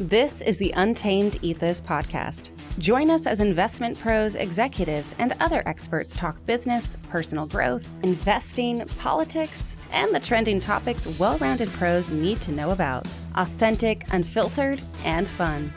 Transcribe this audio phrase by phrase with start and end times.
[0.00, 2.50] This is the Untamed Ethos Podcast.
[2.78, 9.76] Join us as investment pros, executives, and other experts talk business, personal growth, investing, politics,
[9.90, 13.08] and the trending topics well rounded pros need to know about.
[13.34, 15.74] Authentic, unfiltered, and fun.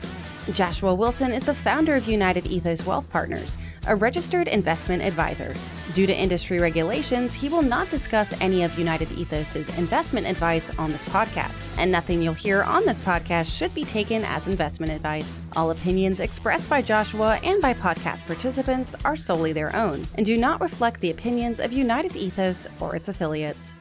[0.53, 3.57] Joshua Wilson is the founder of United Ethos Wealth Partners
[3.87, 5.53] a registered investment advisor.
[5.93, 10.91] Due to industry regulations, he will not discuss any of United Ethos's investment advice on
[10.91, 15.41] this podcast, and nothing you'll hear on this podcast should be taken as investment advice.
[15.55, 20.37] All opinions expressed by Joshua and by podcast participants are solely their own and do
[20.37, 23.73] not reflect the opinions of United Ethos or its affiliates.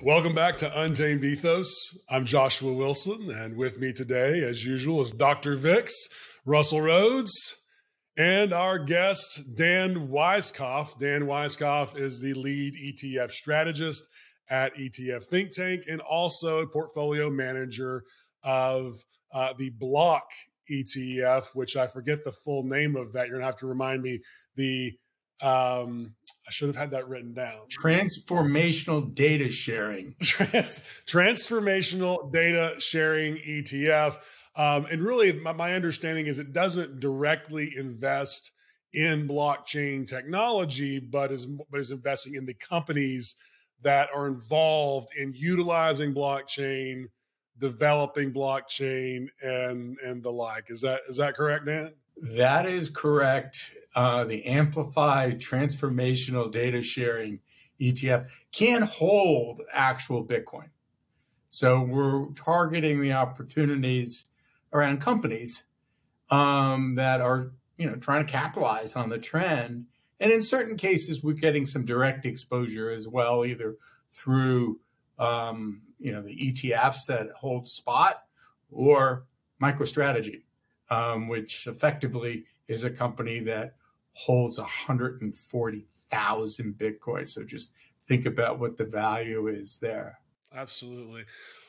[0.00, 1.98] Welcome back to Untamed Ethos.
[2.08, 5.56] I'm Joshua Wilson, and with me today, as usual, is Dr.
[5.56, 6.08] Vix,
[6.44, 7.57] Russell Rhoades,
[8.18, 10.98] and our guest, Dan Weiskopf.
[10.98, 14.08] Dan Weiskopf is the lead ETF strategist
[14.50, 18.02] at ETF Think Tank and also a portfolio manager
[18.42, 18.96] of
[19.32, 20.24] uh, the Block
[20.68, 23.28] ETF, which I forget the full name of that.
[23.28, 24.18] You're going to have to remind me.
[24.56, 24.98] The
[25.40, 26.16] um,
[26.48, 27.66] I should have had that written down.
[27.70, 30.16] Transformational data sharing.
[30.22, 34.16] Trans- transformational data sharing ETF.
[34.58, 38.50] Um, and really, my, my understanding is it doesn't directly invest
[38.92, 43.36] in blockchain technology, but is but is investing in the companies
[43.82, 47.04] that are involved in utilizing blockchain,
[47.58, 50.64] developing blockchain, and and the like.
[50.70, 51.92] Is that is that correct, Dan?
[52.36, 53.76] That is correct.
[53.94, 57.38] Uh, the Amplified Transformational Data Sharing
[57.80, 60.70] ETF can hold actual Bitcoin.
[61.48, 64.27] So we're targeting the opportunities
[64.72, 65.64] around companies
[66.30, 69.86] um, that are you know trying to capitalize on the trend.
[70.20, 73.76] And in certain cases we're getting some direct exposure as well either
[74.10, 74.80] through
[75.18, 78.24] um, you know the etfs that hold spot
[78.70, 79.26] or
[79.62, 80.42] microstrategy
[80.90, 83.74] um, which effectively is a company that
[84.12, 87.28] holds 140000 bitcoin.
[87.28, 87.72] So just
[88.06, 90.20] think about what the value is there.
[90.54, 91.24] Absolutely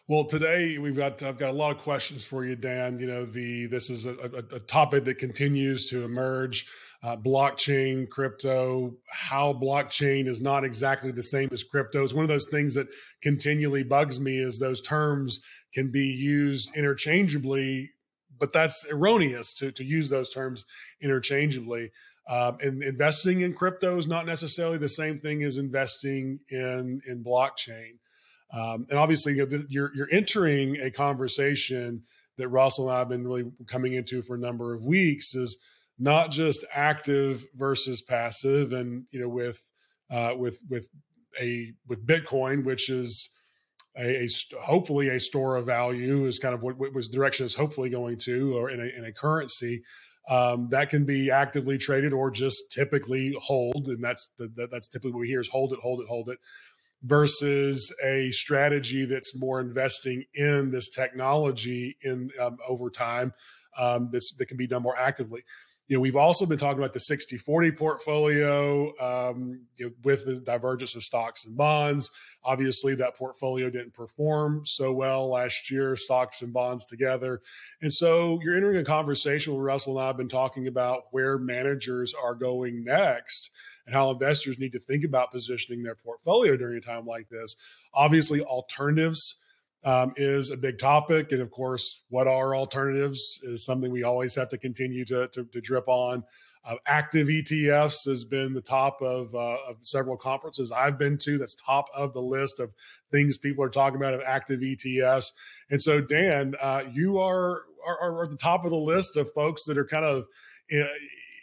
[0.10, 3.00] well, today we've got I've got a lot of questions for you, Dan.
[3.00, 6.66] You know, the this is a, a, a topic that continues to emerge.
[7.02, 12.30] Uh, blockchain, crypto, how blockchain is not exactly the same as crypto It's one of
[12.30, 12.88] those things that
[13.22, 14.40] continually bugs me.
[14.40, 15.42] Is those terms
[15.74, 17.92] can be used interchangeably,
[18.38, 20.66] but that's erroneous to to use those terms
[21.02, 21.92] interchangeably.
[22.28, 27.24] Um, and investing in crypto is not necessarily the same thing as investing in in
[27.24, 28.00] blockchain.
[28.52, 32.04] Um, and obviously, you're you're entering a conversation
[32.38, 35.36] that Russell and I have been really coming into for a number of weeks.
[35.36, 35.58] Is
[35.98, 39.60] not just active versus passive, and you know, with
[40.10, 40.88] uh, with with
[41.40, 43.30] a with Bitcoin, which is
[43.98, 44.28] a, a,
[44.62, 48.18] hopefully a store of value, is kind of what, what was direction is hopefully going
[48.20, 49.84] to, or in a, in a currency.
[50.30, 55.12] Um, that can be actively traded or just typically hold, and that's the, that's typically
[55.12, 56.38] what we hear is hold it, hold it, hold it
[57.02, 63.34] versus a strategy that's more investing in this technology in um, over time
[63.78, 65.44] um, this, that can be done more actively.
[65.88, 70.24] You know we've also been talking about the 60 40 portfolio um, you know, with
[70.24, 72.12] the divergence of stocks and bonds.
[72.44, 77.42] Obviously that portfolio didn't perform so well last year stocks and bonds together.
[77.82, 81.40] And so you're entering a conversation where russell and i have been talking about where
[81.40, 83.50] managers are going next
[83.90, 87.56] and how investors need to think about positioning their portfolio during a time like this.
[87.92, 89.42] Obviously, alternatives
[89.84, 91.32] um, is a big topic.
[91.32, 95.44] And of course, what are alternatives is something we always have to continue to, to,
[95.44, 96.24] to drip on.
[96.64, 101.40] Uh, active ETFs has been the top of, uh, of several conferences I've been to.
[101.40, 102.74] That's top of the list of
[103.12, 105.32] things people are talking about of active ETFs.
[105.72, 109.34] And so, Dan, uh, you are, are, are at the top of the list of
[109.34, 110.28] folks that are kind of
[110.72, 110.84] uh,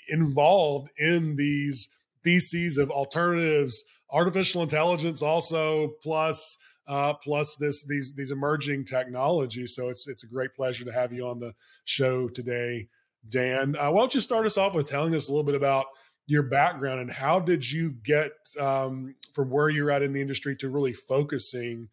[0.09, 1.96] involved in these
[2.27, 9.75] species of alternatives, artificial intelligence also plus uh, plus this these these emerging technologies.
[9.77, 11.53] So it's it's a great pleasure to have you on the
[11.85, 12.89] show today,
[13.29, 13.77] Dan.
[13.77, 15.87] Uh, why don't you start us off with telling us a little bit about
[16.27, 20.57] your background and how did you get um, from where you're at in the industry
[20.57, 21.89] to really focusing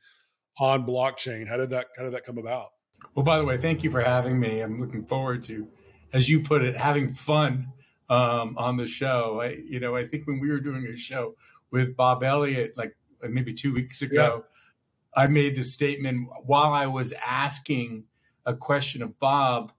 [0.60, 1.48] on blockchain?
[1.48, 2.70] How did that how did that come about?
[3.14, 4.62] Well, by the way, thank you for having me.
[4.62, 5.68] I'm looking forward to,
[6.12, 7.68] as you put it, having fun
[8.10, 9.42] um, on the show.
[9.42, 11.36] I, you know, I think when we were doing a show
[11.72, 15.24] with Bob Elliott, like maybe two weeks ago, yeah.
[15.24, 18.06] I made the statement while I was asking
[18.46, 19.72] a question of Bob.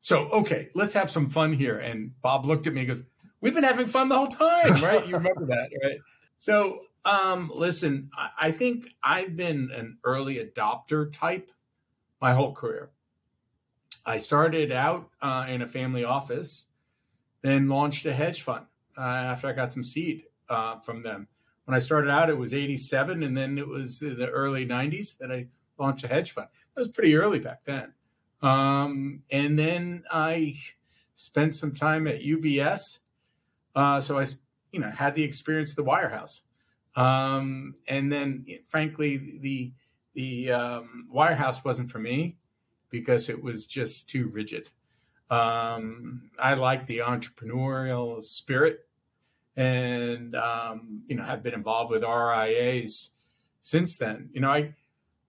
[0.00, 1.78] So, okay, let's have some fun here.
[1.78, 3.04] And Bob looked at me and goes,
[3.40, 5.06] We've been having fun the whole time, right?
[5.06, 5.98] You remember that, right?
[6.38, 11.50] So, um, listen, I, I think I've been an early adopter type
[12.22, 12.90] my whole career.
[14.06, 16.66] I started out uh, in a family office,
[17.44, 18.64] then launched a hedge fund
[18.96, 21.28] uh, after I got some seed uh, from them.
[21.66, 25.18] When I started out, it was 87, and then it was in the early 90s
[25.18, 25.48] that I
[25.78, 26.48] launched a hedge fund.
[26.74, 27.92] That was pretty early back then.
[28.40, 30.56] Um, and then I
[31.14, 33.00] spent some time at UBS.
[33.74, 34.26] Uh, so I,
[34.72, 36.40] you know, had the experience of the wirehouse.
[36.96, 39.72] Um, and then, frankly, the
[40.14, 42.36] the um, wirehouse wasn't for me
[42.88, 44.68] because it was just too rigid.
[45.30, 48.86] Um, I like the entrepreneurial spirit,
[49.56, 53.10] and um, you know, have been involved with RIAs
[53.62, 54.30] since then.
[54.32, 54.74] You know, I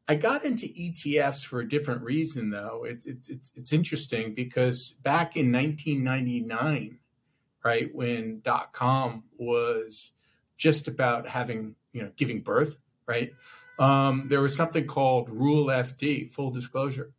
[0.08, 2.84] I got into ETFs for a different reason, though.
[2.84, 7.00] It's it's it's, it's interesting because back in 1999,
[7.64, 10.12] right when dot com was
[10.58, 13.34] just about having you know giving birth, right?
[13.80, 17.12] Um, there was something called Rule FD, full disclosure,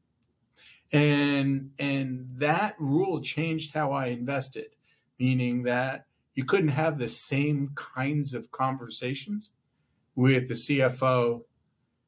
[0.96, 4.68] and and that rule changed how I invested,
[5.18, 9.50] meaning that you couldn't have the same kinds of conversations
[10.14, 11.42] with the CFO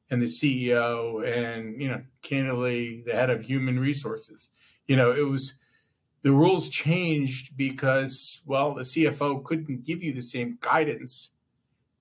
[0.09, 4.49] and the CEO and you know candidly the head of human resources.
[4.87, 5.53] You know it was
[6.23, 11.31] the rules changed because well the CFO couldn't give you the same guidance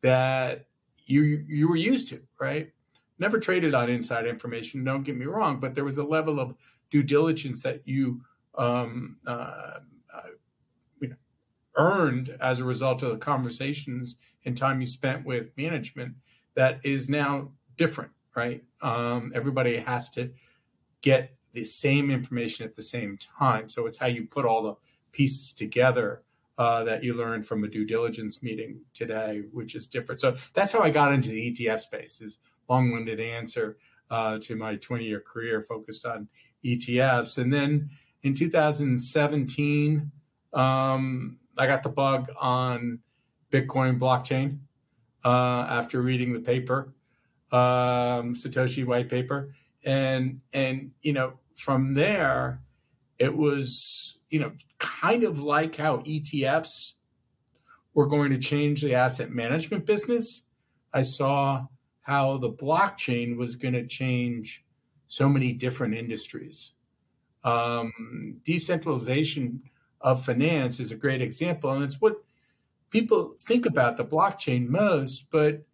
[0.00, 0.66] that
[1.04, 2.72] you you were used to, right?
[3.18, 4.84] Never traded on inside information.
[4.84, 6.54] Don't get me wrong, but there was a level of
[6.90, 8.22] due diligence that you
[8.54, 9.80] um, uh,
[10.14, 10.28] uh,
[11.00, 11.16] you know,
[11.76, 16.14] earned as a result of the conversations and time you spent with management
[16.54, 18.64] that is now different, right?
[18.82, 20.32] Um, everybody has to
[21.02, 23.68] get the same information at the same time.
[23.68, 24.74] So it's how you put all the
[25.12, 26.22] pieces together
[26.58, 30.20] uh, that you learned from a due diligence meeting today, which is different.
[30.20, 32.20] So that's how I got into the ETF space.
[32.20, 32.38] Is
[32.68, 33.76] long-winded answer
[34.10, 36.28] uh, to my 20-year career focused on
[36.64, 37.90] ETFs, and then
[38.22, 40.10] in 2017,
[40.52, 43.00] um, I got the bug on
[43.50, 44.58] Bitcoin blockchain
[45.24, 46.92] uh, after reading the paper,
[47.52, 49.54] um, Satoshi white paper,
[49.84, 52.60] and and you know from there,
[53.18, 56.94] it was you know kind of like how ETFs
[57.94, 60.42] were going to change the asset management business.
[60.92, 61.66] I saw
[62.08, 64.64] how the blockchain was going to change
[65.08, 66.72] so many different industries.
[67.44, 69.62] Um, decentralization
[70.00, 72.24] of finance is a great example, and it's what
[72.88, 75.30] people think about the blockchain most.
[75.30, 75.66] But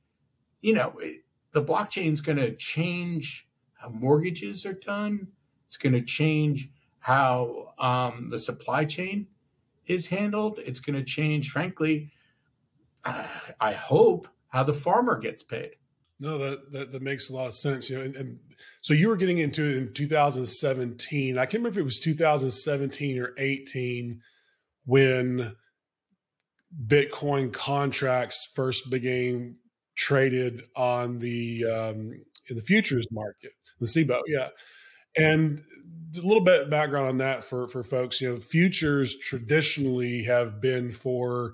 [0.60, 1.22] you know, it,
[1.52, 5.28] the blockchain is going to change how mortgages are done.
[5.66, 9.28] It's going to change how um, the supply chain
[9.86, 10.58] is handled.
[10.66, 12.10] It's going to change, frankly,
[13.04, 13.28] uh,
[13.60, 15.76] I hope, how the farmer gets paid.
[16.20, 17.90] No, that, that, that makes a lot of sense.
[17.90, 18.38] You know, and, and,
[18.82, 21.38] so you were getting into it in 2017.
[21.38, 24.20] I can't remember if it was 2017 or 18
[24.86, 25.56] when
[26.86, 29.56] Bitcoin contracts first began
[29.96, 34.22] traded on the um, in the futures market, the CBOE.
[34.26, 34.48] Yeah,
[35.16, 35.62] and
[36.16, 38.20] a little bit of background on that for for folks.
[38.20, 41.52] You know, futures traditionally have been for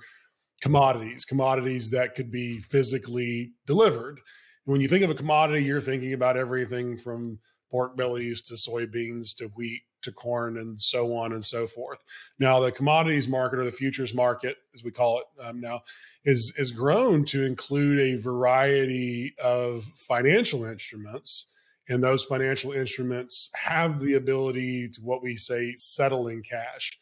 [0.61, 4.21] commodities, commodities that could be physically delivered.
[4.65, 7.39] When you think of a commodity, you're thinking about everything from
[7.71, 12.02] pork bellies to soybeans to wheat to corn and so on and so forth.
[12.38, 15.83] Now, the commodities market or the futures market, as we call it um, now,
[16.25, 21.50] is is grown to include a variety of financial instruments
[21.90, 26.97] and those financial instruments have the ability to what we say settle in cash.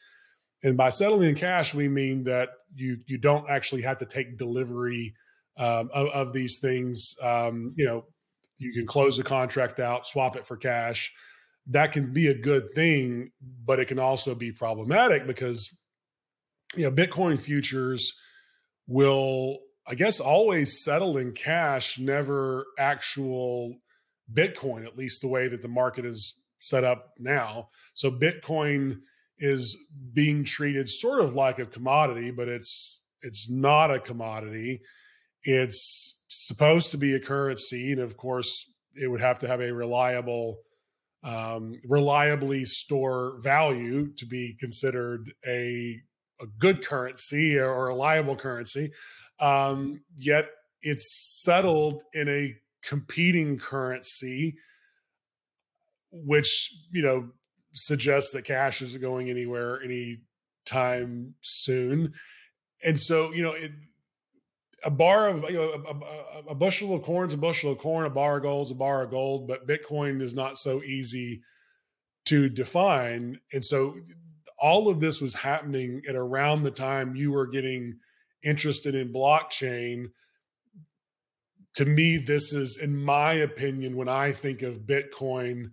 [0.63, 4.39] And by settling in cash, we mean that you you don't actually have to take
[4.39, 5.15] delivery
[5.59, 7.17] um, of, of, these things.
[7.23, 8.05] Um, you know,
[8.59, 11.13] you can close the contract out, swap it for cash.
[11.67, 13.33] That can be a good thing,
[13.65, 15.77] but it can also be problematic because
[16.75, 18.15] you know Bitcoin futures
[18.87, 23.77] will, I guess, always settle in cash, never actual
[24.33, 27.69] Bitcoin, at least the way that the market is set up now.
[27.95, 29.01] So Bitcoin
[29.39, 29.77] is
[30.13, 34.81] being treated sort of like a commodity, but it's it's not a commodity.
[35.43, 39.73] It's supposed to be a currency, and of course, it would have to have a
[39.73, 40.59] reliable,
[41.23, 46.01] um, reliably store value to be considered a
[46.41, 48.93] a good currency or a reliable currency.
[49.41, 50.49] Um, yet
[50.83, 54.57] it's settled in a competing currency,
[56.13, 57.31] which you know
[57.73, 62.13] suggests that cash isn't going anywhere anytime soon.
[62.85, 63.73] And so, you know, it,
[64.85, 67.79] a bar of you know a, a, a, bushel of corn is a bushel of
[67.79, 70.83] corn, a bar of gold is a bar of gold, but Bitcoin is not so
[70.83, 71.41] easy
[72.27, 73.41] to define.
[73.53, 73.97] And so
[74.59, 77.99] all of this was happening at around the time you were getting
[78.43, 80.07] interested in blockchain.
[81.75, 85.71] To me, this is, in my opinion, when I think of Bitcoin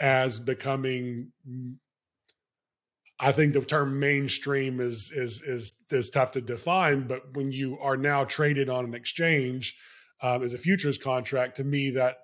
[0.00, 1.32] as becoming
[3.22, 7.78] I think the term mainstream is is is is tough to define, but when you
[7.78, 9.76] are now traded on an exchange
[10.22, 12.16] um, as a futures contract, to me that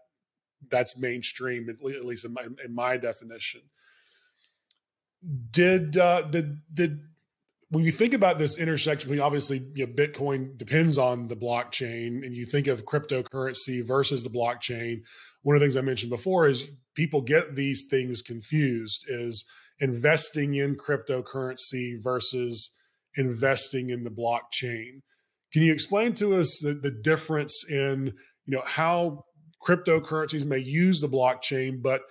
[0.71, 3.61] that's mainstream at least in my, in my definition.
[5.51, 7.01] Did uh, did did
[7.69, 12.25] when you think about this intersection, mean, obviously, you know, Bitcoin depends on the blockchain,
[12.25, 15.03] and you think of cryptocurrency versus the blockchain.
[15.43, 19.05] One of the things I mentioned before is people get these things confused.
[19.09, 19.45] Is
[19.81, 22.71] investing in cryptocurrency versus
[23.17, 25.01] investing in the blockchain.
[25.53, 28.13] Can you explain to us the, the difference in
[28.47, 29.25] you know how
[29.67, 32.03] cryptocurrencies may use the blockchain, but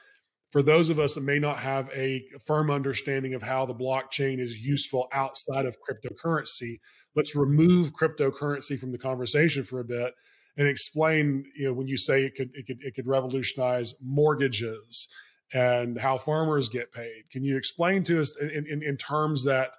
[0.52, 4.40] for those of us that may not have a firm understanding of how the blockchain
[4.40, 6.80] is useful outside of cryptocurrency,
[7.16, 10.14] let's remove cryptocurrency from the conversation for a bit
[10.58, 15.08] and explain you know when you say it could it could it could revolutionize mortgages
[15.56, 17.24] and how farmers get paid.
[17.32, 19.72] Can you explain to us in, in, in terms that,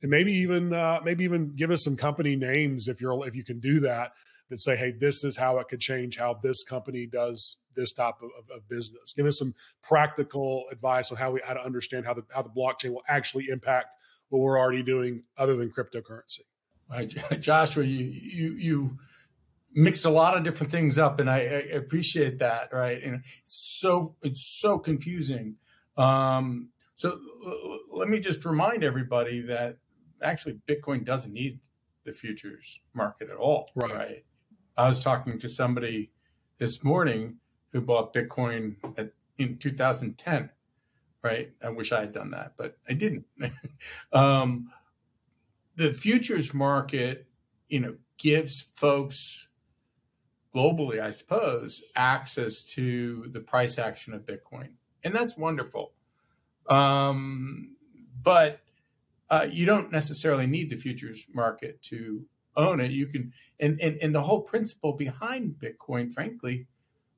[0.00, 3.42] and maybe even uh, maybe even give us some company names if you're if you
[3.42, 4.12] can do that
[4.48, 8.14] that say, hey, this is how it could change how this company does this type
[8.22, 9.12] of, of, of business.
[9.16, 12.50] Give us some practical advice on how we how to understand how the how the
[12.50, 13.96] blockchain will actually impact
[14.28, 16.42] what we're already doing other than cryptocurrency.
[17.40, 18.98] Joshua, you you you
[19.74, 22.72] mixed a lot of different things up, and I, I appreciate that.
[22.72, 25.56] Right, and it's so it's so confusing.
[25.96, 27.18] Um, so
[27.92, 29.78] let me just remind everybody that
[30.22, 31.60] actually Bitcoin doesn't need
[32.04, 33.70] the futures market at all.
[33.74, 33.94] Right.
[33.94, 34.24] right?
[34.76, 36.10] I was talking to somebody
[36.58, 37.38] this morning
[37.72, 40.50] who bought Bitcoin at, in 2010.
[41.22, 41.52] Right.
[41.64, 43.24] I wish I had done that, but I didn't.
[44.12, 44.70] um,
[45.74, 47.26] the futures market,
[47.68, 49.48] you know, gives folks
[50.54, 54.74] globally, I suppose, access to the price action of Bitcoin.
[55.02, 55.92] And that's wonderful.
[56.68, 57.76] Um,
[58.22, 58.60] but
[59.28, 62.90] uh, you don't necessarily need the futures market to own it.
[62.90, 66.66] You can, and, and, and the whole principle behind Bitcoin, frankly,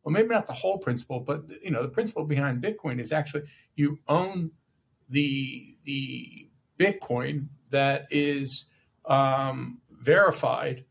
[0.03, 3.43] well, maybe not the whole principle, but you know, the principle behind Bitcoin is actually
[3.75, 4.53] you own
[5.09, 8.67] the the Bitcoin that is
[9.05, 10.85] um, verified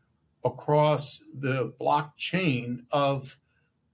[0.46, 3.36] across the blockchain of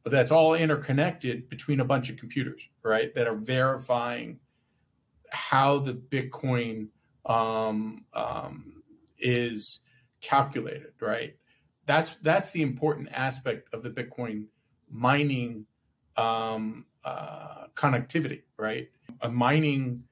[0.05, 3.15] that's all interconnected between a bunch of computers, right?
[3.15, 4.41] That are verifying
[5.31, 6.89] how the Bitcoin
[7.25, 8.83] um, um,
[9.19, 9.81] is
[10.21, 11.37] calculated, right?
[11.87, 14.47] That's that's the important aspect of the Bitcoin
[14.91, 15.67] mining
[16.17, 18.89] um, uh, connectivity, right?
[19.21, 20.05] A mining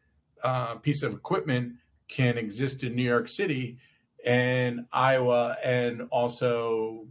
[0.42, 1.74] uh, piece of equipment
[2.08, 3.78] can exist in New York City
[4.24, 7.06] and Iowa and also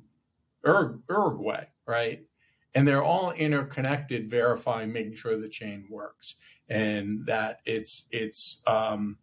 [0.64, 2.26] Uruguay, right?
[2.76, 6.36] And they're all interconnected, verifying, making sure the chain works
[6.70, 9.18] and that it's it's um,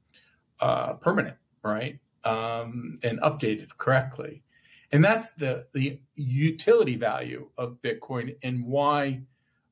[0.60, 2.00] uh, permanent, right?
[2.24, 4.42] Um, and updated correctly.
[4.90, 9.22] And that's the the utility value of Bitcoin and why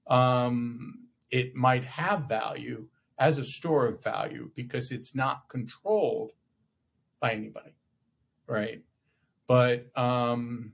[0.07, 6.33] um, it might have value as a store of value because it's not controlled
[7.21, 7.74] by anybody
[8.47, 8.83] right?
[9.47, 10.73] But um,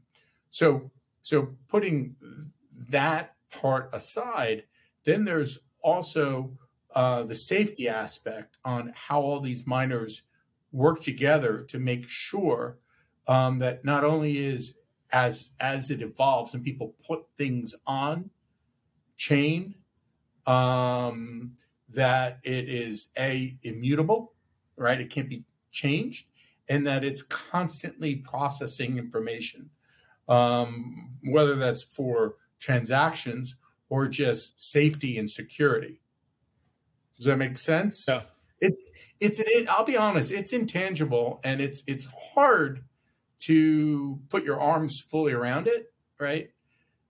[0.51, 0.91] so
[1.23, 2.17] so putting
[2.89, 4.65] that part aside,
[5.05, 6.53] then there's also
[6.95, 10.23] uh, the safety aspect on how all these miners
[10.73, 12.79] work together to make sure
[13.27, 14.77] um, that not only is
[15.13, 18.31] as as it evolves and people put things on
[19.17, 19.75] chain
[20.47, 21.53] um,
[21.89, 24.33] that it is a immutable
[24.77, 26.27] right it can't be changed
[26.71, 29.71] and that it's constantly processing information,
[30.29, 33.57] um, whether that's for transactions
[33.89, 36.01] or just safety and security.
[37.17, 38.07] Does that make sense?
[38.07, 38.23] Yeah.
[38.61, 38.81] It's
[39.19, 42.85] it's it, I'll be honest, it's intangible and it's it's hard
[43.41, 46.51] to put your arms fully around it, right?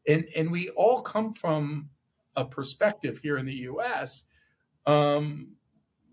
[0.08, 1.90] And and we all come from
[2.34, 4.24] a perspective here in the U.S.
[4.86, 5.56] Um,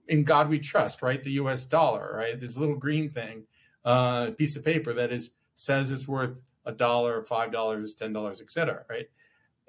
[0.08, 1.24] in God we trust, right?
[1.24, 1.66] The U.S.
[1.66, 2.40] dollar, right?
[2.40, 3.44] This little green thing,
[3.86, 8.42] uh, piece of paper that is says it's worth a dollar, five dollars, ten dollars,
[8.42, 9.10] et cetera, right?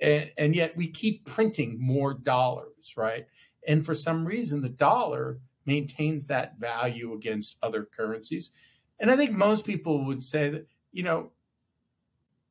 [0.00, 3.26] And, and yet we keep printing more dollars, right?
[3.66, 8.50] And for some reason, the dollar maintains that value against other currencies.
[8.98, 11.30] And I think most people would say that, you know,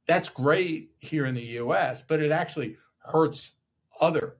[0.07, 2.77] that's great here in the US, but it actually
[3.11, 3.53] hurts
[3.99, 4.37] other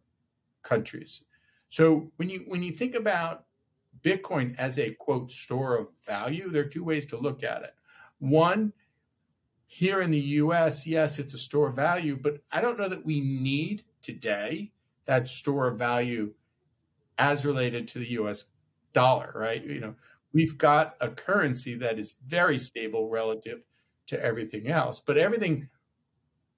[0.64, 1.24] countries
[1.70, 3.46] So when you when you think about
[4.02, 7.76] Bitcoin as a quote store of value, there are two ways to look at it.
[8.20, 8.74] One,
[9.66, 13.06] here in the US, yes, it's a store of value, but I don't know that
[13.06, 14.72] we need today
[15.06, 16.34] that store of value
[17.18, 18.46] as related to the US
[18.94, 19.64] dollar, right?
[19.64, 19.96] You know,
[20.34, 23.66] we've got a currency that is very stable relative
[24.08, 25.70] to everything else, but everything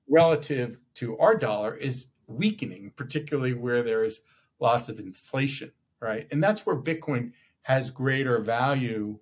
[0.07, 4.21] relative to our dollar is weakening, particularly where there's
[4.59, 6.27] lots of inflation, right?
[6.31, 9.19] And that's where Bitcoin has greater value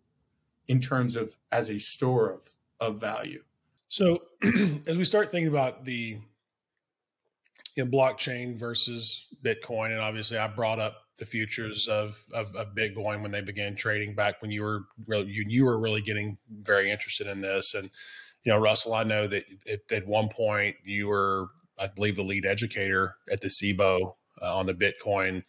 [0.68, 3.44] in terms of as a store of, of value.
[3.88, 4.24] So
[4.86, 6.20] as we start thinking about the
[7.76, 12.76] you know, blockchain versus Bitcoin, and obviously I brought up the futures of, of, of
[12.76, 16.38] Bitcoin when they began trading back when you were really, you, you were really getting
[16.62, 17.74] very interested in this.
[17.74, 17.90] And,
[18.44, 21.48] you know, Russell, I know that at, at one point you were,
[21.80, 25.44] I believe, the lead educator at the CBOE uh, on the Bitcoin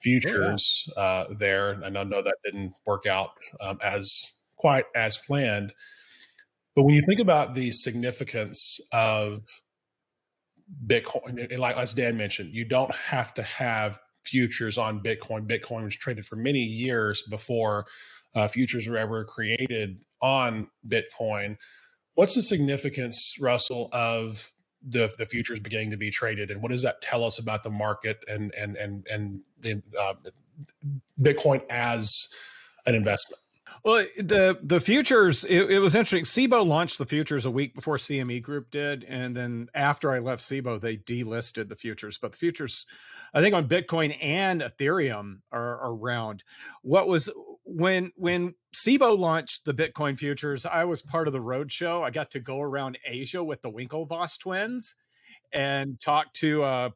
[0.00, 1.70] futures uh, there.
[1.70, 4.24] And I know that didn't work out um, as
[4.56, 5.72] quite as planned.
[6.74, 9.40] But when you think about the significance of
[10.86, 15.48] Bitcoin, like as Dan mentioned, you don't have to have futures on Bitcoin.
[15.48, 17.86] Bitcoin was traded for many years before
[18.34, 21.56] uh, futures were ever created on Bitcoin.
[22.14, 24.50] What's the significance, Russell, of
[24.88, 27.70] the the futures beginning to be traded, and what does that tell us about the
[27.70, 30.14] market and and and and the uh,
[31.20, 32.28] Bitcoin as
[32.86, 33.40] an investment?
[33.86, 36.24] Well, the the futures it, it, was interesting.
[36.24, 40.42] CBOE launched the futures a week before CME Group did, and then after I left
[40.42, 42.18] CBOE, they delisted the futures.
[42.18, 42.84] But the futures,
[43.32, 46.42] I think on Bitcoin and Ethereum are around.
[46.82, 47.30] What was
[47.62, 50.66] when when CBOE launched the Bitcoin futures?
[50.66, 52.02] I was part of the roadshow.
[52.02, 54.96] I got to go around Asia with the Winklevoss twins
[55.52, 56.90] and talk to uh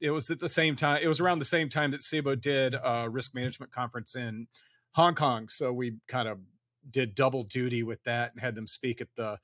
[0.00, 2.74] it was at the same time it was around the same time that CBOE did
[2.74, 4.46] a risk management conference in
[4.92, 5.48] Hong Kong.
[5.48, 6.38] So we kind of
[6.90, 9.38] did double duty with that and had them speak at the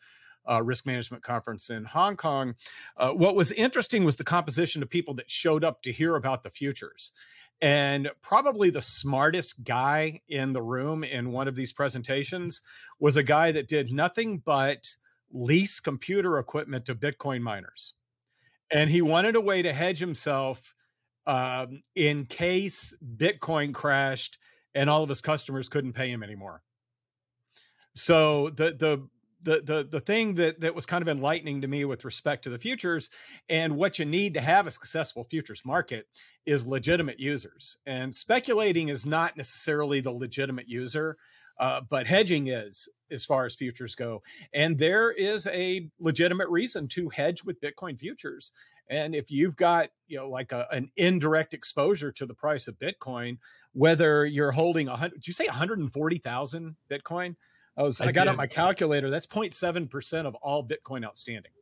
[0.51, 2.55] uh, risk management conference in Hong Kong.
[2.99, 6.43] Uh, what was interesting was the composition of people that showed up to hear about
[6.43, 7.13] the futures.
[7.63, 12.61] And probably the smartest guy in the room in one of these presentations
[12.99, 14.97] was a guy that did nothing but
[15.31, 17.95] lease computer equipment to Bitcoin miners.
[18.73, 20.75] And he wanted a way to hedge himself
[21.27, 24.39] um, in case Bitcoin crashed
[24.75, 26.63] and all of his customers couldn't pay him anymore.
[27.95, 29.09] So the the
[29.43, 32.51] the the the thing that that was kind of enlightening to me with respect to
[32.51, 33.11] the futures
[33.49, 36.07] and what you need to have a successful futures market
[36.47, 37.79] is legitimate users.
[37.87, 41.17] And speculating is not necessarily the legitimate user,
[41.59, 44.23] uh, but hedging is as far as futures go.
[44.53, 48.53] And there is a legitimate reason to hedge with Bitcoin futures.
[48.89, 52.79] And if you've got, you know, like a, an indirect exposure to the price of
[52.79, 53.39] Bitcoin,
[53.73, 57.37] whether you're holding a hundred, did you say 140,000 Bitcoin?
[57.77, 59.11] I was, I, I got on my calculator.
[59.11, 61.53] That's 0.7% of all Bitcoin outstanding.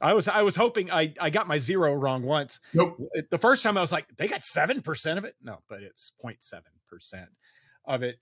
[0.00, 2.60] I was, I was hoping I, I got my zero wrong once.
[2.72, 3.00] Nope.
[3.30, 5.34] The first time I was like, they got 7% of it.
[5.42, 7.26] No, but it's 0.7%
[7.84, 8.20] of it.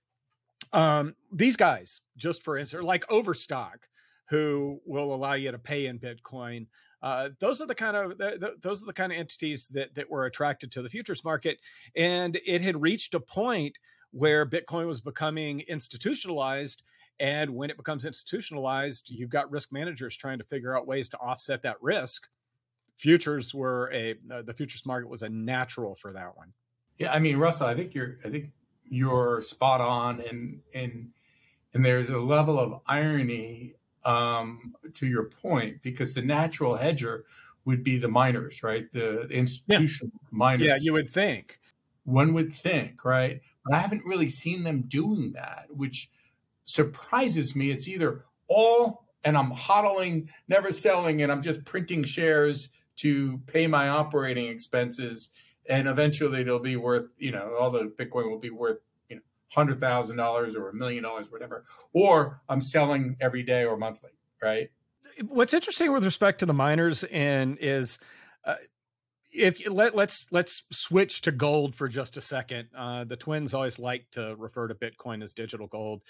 [0.73, 3.87] Um, these guys, just for instance, like Overstock,
[4.29, 6.67] who will allow you to pay in Bitcoin.
[7.01, 8.17] Uh, those are the kind of
[8.61, 11.59] those are the kind of entities that that were attracted to the futures market,
[11.95, 13.77] and it had reached a point
[14.11, 16.83] where Bitcoin was becoming institutionalized.
[17.19, 21.17] And when it becomes institutionalized, you've got risk managers trying to figure out ways to
[21.17, 22.27] offset that risk.
[22.95, 26.53] Futures were a uh, the futures market was a natural for that one.
[26.97, 28.51] Yeah, I mean, Russell, I think you're I think
[28.89, 31.09] you're spot on, and and
[31.73, 37.25] and there's a level of irony um, to your point, because the natural hedger
[37.65, 38.91] would be the miners, right?
[38.93, 40.29] The institutional yeah.
[40.31, 40.67] miners.
[40.67, 41.59] Yeah, you would think.
[42.07, 43.41] One would think, right?
[43.65, 46.09] But I haven't really seen them doing that, which
[46.63, 47.69] surprises me.
[47.69, 53.67] It's either all and I'm hodling, never selling, and I'm just printing shares to pay
[53.67, 55.31] my operating expenses.
[55.67, 58.77] And eventually they'll be worth, you know, all the Bitcoin will be worth
[59.09, 63.65] you know, hundred thousand dollars or a million dollars, whatever, or I'm selling every day
[63.65, 64.69] or monthly, right?
[65.27, 67.99] What's interesting with respect to the miners and is
[69.33, 72.69] if let let's let's switch to gold for just a second.
[72.75, 76.01] Uh, the twins always like to refer to Bitcoin as digital gold.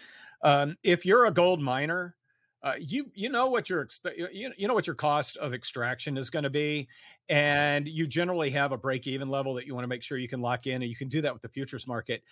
[0.41, 2.15] Um, if you're a gold miner,
[2.63, 6.17] uh, you you know what your expect you, you know what your cost of extraction
[6.17, 6.88] is going to be
[7.30, 10.27] and you generally have a break even level that you want to make sure you
[10.27, 12.23] can lock in and you can do that with the futures market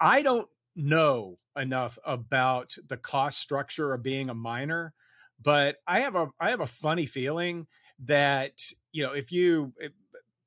[0.00, 4.92] i don't know enough about the cost structure of being a miner
[5.40, 7.66] but i have a i have a funny feeling
[8.00, 8.60] that
[8.92, 9.72] you know if you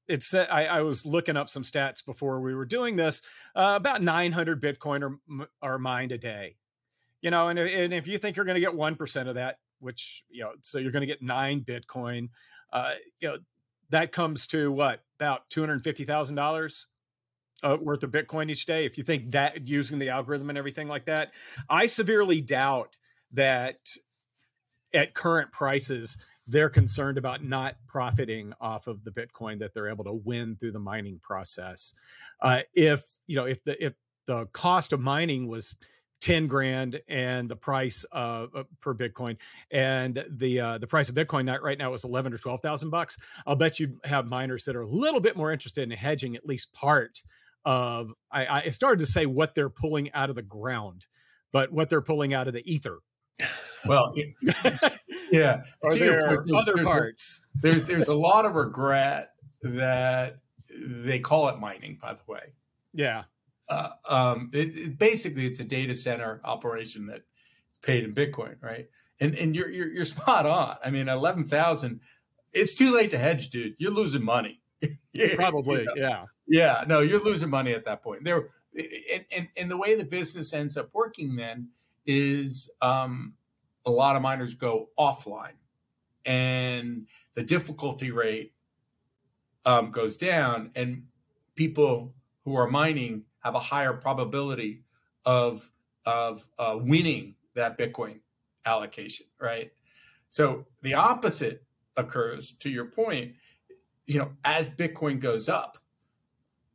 [0.08, 3.22] it's I, I was looking up some stats before we were doing this.
[3.56, 6.56] Uh, about 900 Bitcoin are, are mined a day.
[7.22, 9.60] You know, and, and if you think you're going to get one percent of that,
[9.80, 12.30] which you know, so you're going to get nine Bitcoin.
[12.74, 13.38] Uh, you know,
[13.90, 16.88] that comes to what about two hundred fifty thousand uh, dollars
[17.64, 18.86] worth of Bitcoin each day.
[18.86, 21.32] If you think that using the algorithm and everything like that,
[21.70, 22.96] I severely doubt
[23.34, 23.98] that
[24.94, 26.18] at current prices
[26.52, 30.74] they're concerned about not profiting off of the Bitcoin that they're able to win through
[30.74, 31.94] the mining process.
[32.42, 33.94] Uh, if you know if the if
[34.28, 35.76] the cost of mining was
[36.20, 38.46] 10 grand and the price uh,
[38.80, 39.36] per bitcoin
[39.72, 43.56] and the uh, the price of bitcoin right now is 11 or 12,000 bucks i'll
[43.56, 46.72] bet you have miners that are a little bit more interested in hedging at least
[46.74, 47.24] part
[47.66, 51.08] of I, I started to say what they're pulling out of the ground
[51.52, 53.00] but what they're pulling out of the ether
[53.86, 54.14] well
[55.32, 59.32] yeah are there point, there's, other there's parts a, there's, there's a lot of regret
[59.62, 60.40] that
[60.86, 62.54] they call it mining by the way
[62.94, 63.24] yeah
[63.72, 67.22] uh, um, it, it, basically it's a data center operation that
[67.72, 68.90] is paid in Bitcoin, right?
[69.20, 70.76] And and you're you're, you're spot on.
[70.84, 72.02] I mean, eleven thousand.
[72.52, 73.76] It's too late to hedge, dude.
[73.78, 74.62] You're losing money.
[75.36, 75.94] Probably, you know?
[75.96, 76.26] yeah.
[76.48, 78.26] Yeah, no, you're losing money at that point.
[78.26, 81.70] There, and, and and the way the business ends up working then
[82.06, 83.34] is um,
[83.86, 85.56] a lot of miners go offline,
[86.26, 88.54] and the difficulty rate
[89.66, 91.08] um, goes down, and
[91.56, 92.14] people
[92.46, 94.84] who are mining have a higher probability
[95.26, 95.72] of
[96.06, 98.20] of uh, winning that Bitcoin
[98.66, 99.72] allocation, right?
[100.30, 101.64] So the opposite
[101.96, 102.52] occurs.
[102.54, 103.34] To your point,
[104.06, 105.78] you know, as Bitcoin goes up,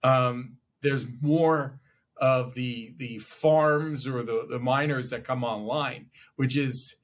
[0.03, 1.81] um, there's more
[2.19, 6.97] of the the farms or the, the miners that come online, which is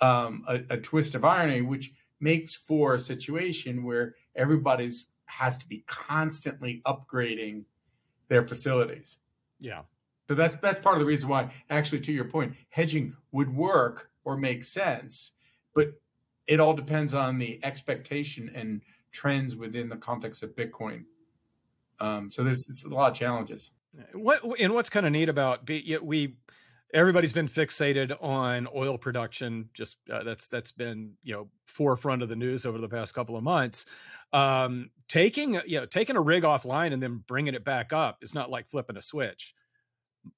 [0.00, 5.68] um, a, a twist of irony, which makes for a situation where everybody's has to
[5.68, 7.64] be constantly upgrading
[8.28, 9.18] their facilities.
[9.60, 9.82] Yeah.
[10.28, 14.10] So that's that's part of the reason why, actually, to your point, hedging would work
[14.24, 15.32] or make sense,
[15.74, 16.00] but
[16.46, 21.04] it all depends on the expectation and trends within the context of Bitcoin.
[22.00, 23.70] Um, so there's it's a lot of challenges.
[24.12, 26.36] What and what's kind of neat about be, we
[26.94, 29.70] everybody's been fixated on oil production.
[29.74, 33.36] Just uh, that's that's been you know forefront of the news over the past couple
[33.36, 33.86] of months
[34.32, 38.34] um, taking you know taking a rig offline and then bringing it back up is
[38.34, 39.54] not like flipping a switch.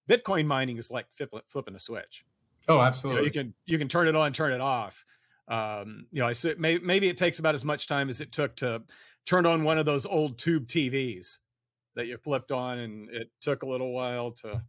[0.09, 1.07] Bitcoin mining is like
[1.49, 2.25] flipping a switch.
[2.69, 3.23] Oh, absolutely.
[3.23, 5.05] You, know, you can you can turn it on, turn it off.
[5.49, 8.31] Um, you know, I said maybe, maybe it takes about as much time as it
[8.31, 8.83] took to
[9.27, 11.39] turn on one of those old tube TVs
[11.95, 14.63] that you flipped on, and it took a little while to,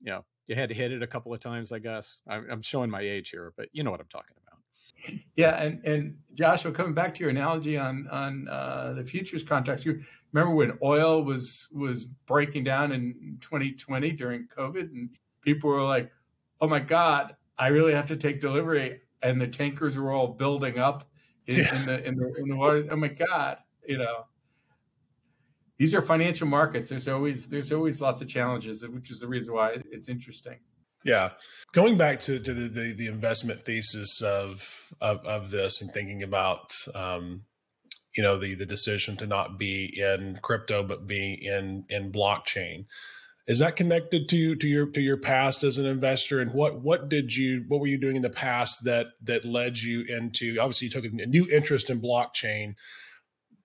[0.00, 1.70] you know, you had to hit it a couple of times.
[1.70, 4.50] I guess I'm showing my age here, but you know what I'm talking about.
[5.34, 9.86] Yeah, and and Joshua, coming back to your analogy on on uh, the futures contracts,
[9.86, 10.00] you
[10.32, 16.10] remember when oil was was breaking down in 2020 during COVID, and people were like,
[16.60, 20.78] "Oh my God, I really have to take delivery," and the tankers were all building
[20.78, 21.08] up
[21.46, 21.76] in, yeah.
[21.76, 22.86] in the in the in the water.
[22.90, 24.26] Oh my God, you know.
[25.80, 26.90] These are financial markets.
[26.90, 30.58] There's always there's always lots of challenges, which is the reason why it's interesting.
[31.06, 31.30] Yeah,
[31.72, 36.22] going back to, to the, the, the investment thesis of, of, of this and thinking
[36.22, 37.44] about um,
[38.14, 42.84] you know the the decision to not be in crypto but be in in blockchain
[43.46, 47.08] is that connected to to your to your past as an investor and what what
[47.08, 50.88] did you what were you doing in the past that that led you into obviously
[50.88, 52.74] you took a new interest in blockchain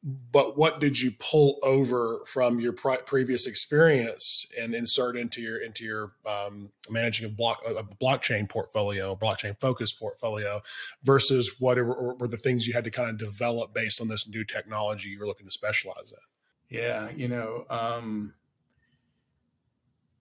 [0.05, 5.83] but what did you pull over from your previous experience and insert into your into
[5.83, 10.61] your um, managing a block a blockchain portfolio, blockchain focused portfolio,
[11.03, 14.27] versus what were, were the things you had to kind of develop based on this
[14.27, 16.77] new technology you were looking to specialize in?
[16.77, 18.35] Yeah, you know, um,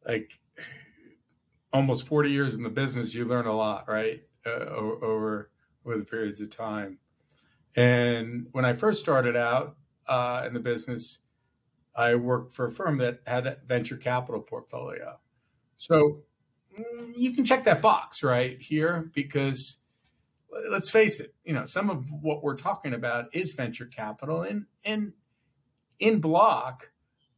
[0.07, 0.33] like
[1.75, 4.23] almost forty years in the business, you learn a lot, right?
[4.47, 5.51] Uh, over
[5.85, 7.01] over the periods of time.
[7.77, 11.21] And when I first started out uh, in the business,
[11.95, 15.19] I worked for a firm that had a venture capital portfolio.
[15.77, 16.23] So
[16.79, 19.79] mm, you can check that box right here because
[20.71, 24.43] let's face it, you know, some of what we're talking about is venture capital.
[24.43, 25.13] And, and
[25.99, 26.91] in Block,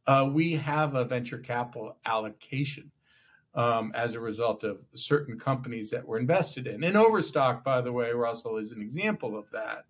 [0.05, 2.91] uh, we have a venture capital allocation
[3.53, 6.83] um, as a result of certain companies that we're invested in.
[6.83, 9.85] And Overstock, by the way, Russell, is an example of that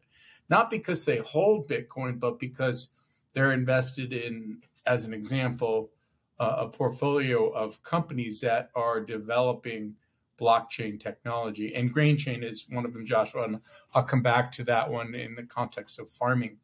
[0.50, 2.92] not because they hold Bitcoin, but because
[3.34, 5.92] they're invested in, as an example,
[6.40, 9.96] uh, a portfolio of companies that are developing
[10.40, 11.74] blockchain technology.
[11.74, 13.44] And GrainChain is one of them, Joshua.
[13.44, 13.62] And
[13.94, 16.58] I'll come back to that one in the context of farming.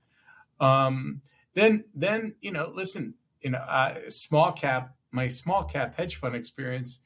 [0.60, 1.22] Um,
[1.56, 6.36] then then you know, listen, you know, uh, small cap, my small cap hedge fund
[6.36, 7.00] experience,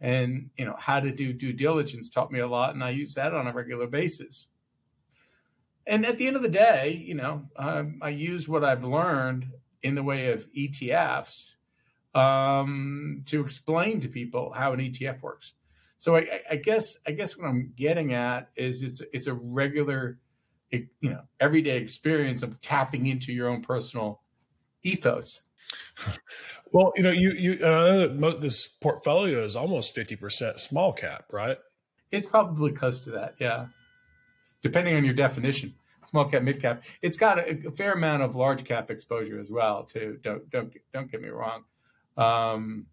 [0.00, 3.14] and you know how to do due diligence taught me a lot, and I use
[3.14, 4.48] that on a regular basis.
[5.86, 9.52] And at the end of the day, you know, um, I use what I've learned
[9.82, 11.56] in the way of ETFs
[12.14, 15.52] um, to explain to people how an ETF works.
[15.98, 20.18] So I, I, guess I guess what I'm getting at is it's it's a regular,
[20.70, 24.22] you know, everyday experience of tapping into your own personal
[24.82, 25.40] ethos.
[26.72, 28.08] Well, you know, you you uh,
[28.40, 31.56] this portfolio is almost fifty percent small cap, right?
[32.10, 33.66] It's probably close to that, yeah.
[34.64, 35.74] Depending on your definition,
[36.06, 36.82] small cap, mid cap.
[37.02, 40.18] It's got a, a fair amount of large cap exposure as well, too.
[40.22, 41.64] Don't don't don't get me wrong.
[42.16, 42.86] Um,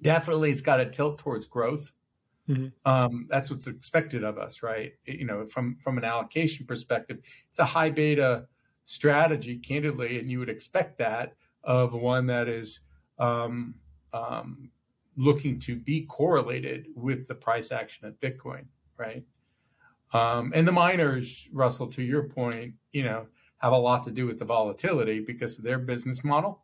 [0.00, 1.92] definitely, it's got a tilt towards growth.
[2.48, 2.68] Mm-hmm.
[2.90, 4.92] Um, that's what's expected of us, right?
[5.04, 7.18] You know, from from an allocation perspective,
[7.48, 8.46] it's a high beta
[8.84, 12.80] strategy, candidly, and you would expect that of one that is
[13.18, 13.74] um,
[14.12, 14.70] um,
[15.16, 19.24] looking to be correlated with the price action of Bitcoin, right?
[20.12, 23.26] Um, and the miners, Russell, to your point, you know,
[23.58, 26.62] have a lot to do with the volatility because of their business model.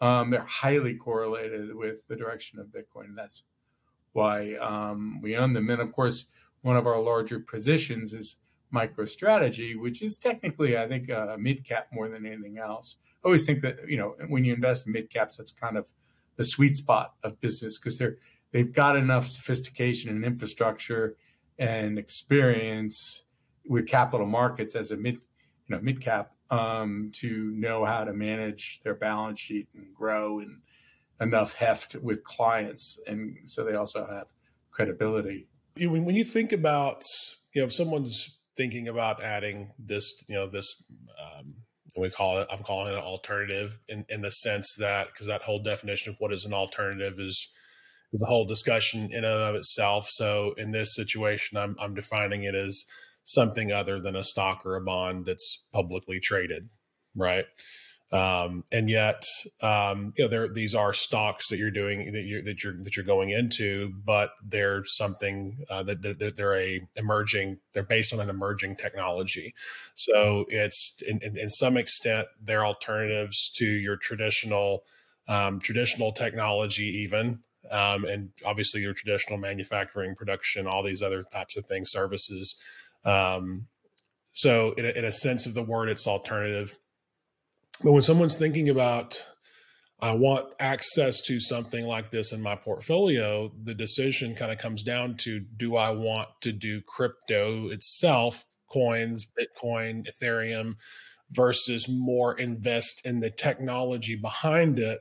[0.00, 3.14] Um, they're highly correlated with the direction of Bitcoin.
[3.16, 3.44] That's
[4.12, 5.70] why um, we own them.
[5.70, 6.26] And of course,
[6.60, 8.36] one of our larger positions is
[8.74, 12.96] MicroStrategy, which is technically, I think, a mid cap more than anything else.
[13.24, 15.88] I always think that you know when you invest in mid caps, that's kind of
[16.36, 18.16] the sweet spot of business because they're
[18.52, 21.16] they've got enough sophistication and infrastructure
[21.58, 23.24] and experience
[23.68, 28.12] with capital markets as a mid you know mid cap um, to know how to
[28.12, 30.60] manage their balance sheet and grow and
[31.20, 34.28] enough heft with clients, and so they also have
[34.70, 35.48] credibility.
[35.78, 37.02] When you think about
[37.52, 40.84] you know if someone's thinking about adding this you know this
[41.20, 41.54] um,
[41.96, 45.42] we call it i'm calling it an alternative in, in the sense that because that
[45.42, 47.50] whole definition of what is an alternative is
[48.16, 52.42] is a whole discussion in and of itself so in this situation i'm, I'm defining
[52.42, 52.84] it as
[53.26, 56.68] something other than a stock or a bond that's publicly traded,
[57.14, 57.44] right?
[58.12, 59.24] Um, and yet,
[59.60, 62.96] um, you know, there these are stocks that you're doing that you're that you're that
[62.96, 67.58] you're going into, but they're something uh, that, that, they're a emerging.
[67.74, 69.54] They're based on an emerging technology,
[69.96, 74.84] so it's in, in, in some extent they're alternatives to your traditional
[75.26, 81.56] um, traditional technology, even um, and obviously your traditional manufacturing, production, all these other types
[81.56, 82.60] of things, services.
[83.04, 83.68] Um,
[84.32, 86.76] so, in a, in a sense of the word, it's alternative.
[87.82, 89.24] But when someone's thinking about,
[90.00, 94.82] I want access to something like this in my portfolio, the decision kind of comes
[94.82, 100.74] down to do I want to do crypto itself, coins, Bitcoin, Ethereum,
[101.30, 105.00] versus more invest in the technology behind it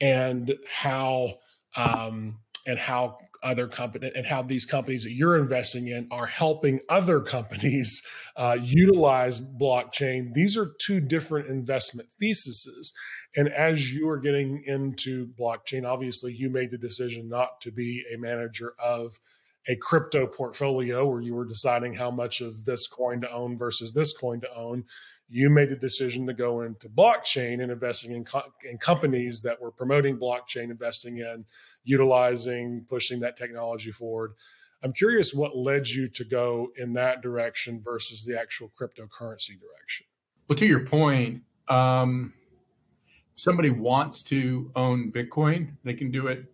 [0.00, 1.34] and how
[1.76, 6.80] um, and how other companies and how these companies that you're investing in are helping
[6.88, 8.02] other companies
[8.36, 10.32] uh, utilize blockchain.
[10.34, 12.92] These are two different investment theses.
[13.36, 18.02] And as you are getting into blockchain, obviously you made the decision not to be
[18.12, 19.18] a manager of
[19.68, 23.92] a crypto portfolio where you were deciding how much of this coin to own versus
[23.92, 24.84] this coin to own
[25.28, 29.60] you made the decision to go into blockchain and investing in, co- in companies that
[29.60, 31.44] were promoting blockchain, investing in,
[31.84, 34.34] utilizing, pushing that technology forward.
[34.82, 40.06] I'm curious what led you to go in that direction versus the actual cryptocurrency direction.
[40.48, 42.32] Well, to your point, um,
[43.34, 46.44] somebody wants to own Bitcoin, they can do it,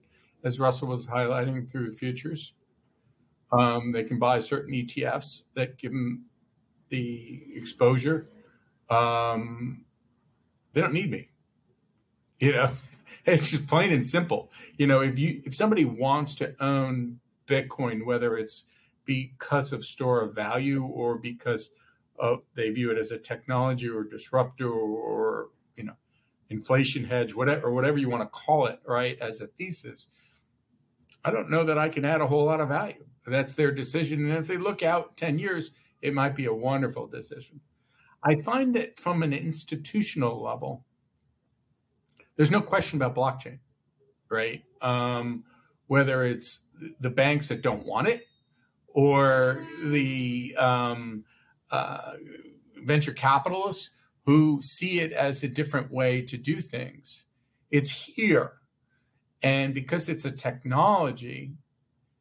[0.43, 2.55] as Russell was highlighting, through futures.
[3.53, 6.27] Um, they can buy certain ETFs that give them
[6.89, 8.29] the exposure
[8.91, 9.85] um,
[10.73, 11.31] they don't need me.
[12.39, 12.73] You know,
[13.25, 14.51] it's just plain and simple.
[14.77, 18.65] You know, if you if somebody wants to own Bitcoin, whether it's
[19.05, 21.73] because of store of value or because
[22.19, 25.95] of, they view it as a technology or disruptor or, you know
[26.49, 29.19] inflation hedge, whatever or whatever you want to call it, right?
[29.21, 30.09] As a thesis,
[31.25, 33.07] I don't know that I can add a whole lot of value.
[33.27, 35.71] That's their decision, and if they look out ten years,
[36.03, 37.61] it might be a wonderful decision.
[38.25, 40.85] I find that from an institutional level,
[42.37, 43.59] there's no question about blockchain,
[44.31, 44.65] right?
[44.81, 45.45] Um,
[45.87, 46.61] whether it's
[47.01, 48.27] the banks that don't want it
[48.89, 51.25] or the um,
[51.71, 52.13] uh,
[52.77, 53.91] venture capitalists
[54.25, 57.25] who see it as a different way to do things.
[57.71, 58.53] It's here.
[59.43, 61.55] And because it's a technology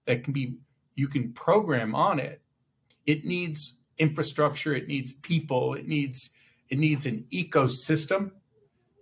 [0.05, 0.55] that can be,
[0.95, 2.41] you can program on it,
[3.05, 6.31] it needs infrastructure, it needs people, it needs
[6.69, 8.31] it needs an ecosystem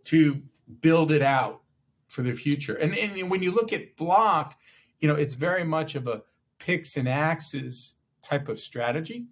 [0.05, 0.41] to
[0.81, 1.61] build it out
[2.07, 2.73] for the future.
[2.73, 4.59] And, and when you look at block,
[4.99, 6.23] you know, it's very much of a
[6.57, 9.27] picks and axes type of strategy,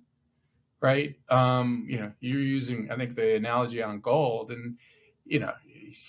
[0.79, 1.15] right?
[1.29, 4.77] Um, you know, you're using, I think, the analogy on gold, and
[5.25, 5.53] you know,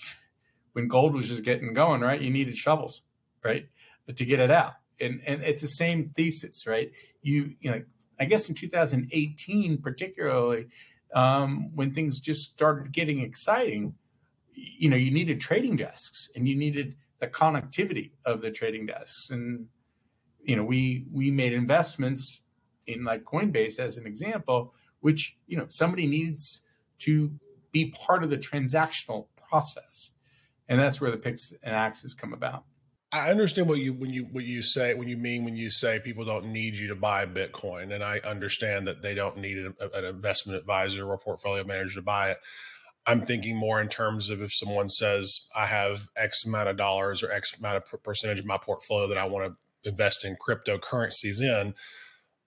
[0.73, 2.21] when gold was just getting going, right?
[2.21, 3.01] You needed shovels,
[3.43, 3.67] right,
[4.15, 6.91] to get it out, and and it's the same thesis, right?
[7.21, 7.81] You you know,
[8.19, 10.67] I guess in 2018, particularly,
[11.13, 13.95] um, when things just started getting exciting,
[14.53, 19.29] you know, you needed trading desks and you needed the connectivity of the trading desks.
[19.29, 19.67] And,
[20.43, 22.43] you know, we, we made investments
[22.85, 26.61] in like Coinbase as an example, which, you know, somebody needs
[26.99, 27.39] to
[27.71, 30.11] be part of the transactional process.
[30.67, 32.65] And that's where the picks and axes come about.
[33.11, 35.99] I understand what you when you what you say when you mean when you say
[35.99, 39.73] people don't need you to buy Bitcoin, and I understand that they don't need an,
[39.95, 42.39] an investment advisor or portfolio manager to buy it.
[43.07, 47.23] I'm thinking more in terms of if someone says I have X amount of dollars
[47.23, 51.41] or X amount of percentage of my portfolio that I want to invest in cryptocurrencies
[51.41, 51.73] in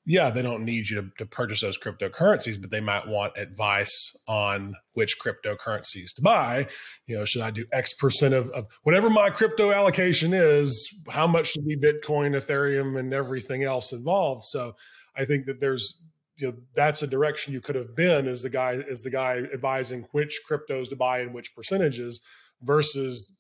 [0.05, 4.17] yeah, they don't need you to, to, purchase those cryptocurrencies, but they might want advice
[4.27, 6.67] on which cryptocurrencies to buy.
[7.07, 10.89] You know, should I do X percent of, of whatever my crypto allocation is?
[11.11, 14.45] How much should be Bitcoin, Ethereum, and everything else involved?
[14.45, 14.75] So
[15.17, 16.03] I think that there's,
[16.37, 19.43] you know, that's a direction you could have been as the guy, as the guy
[19.55, 22.21] advising which cryptos to buy and which percentages
[22.63, 23.31] versus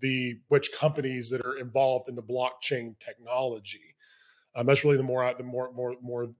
[0.00, 3.91] the which companies that are involved in the blockchain technology
[4.54, 6.30] um, that's really the more the more more more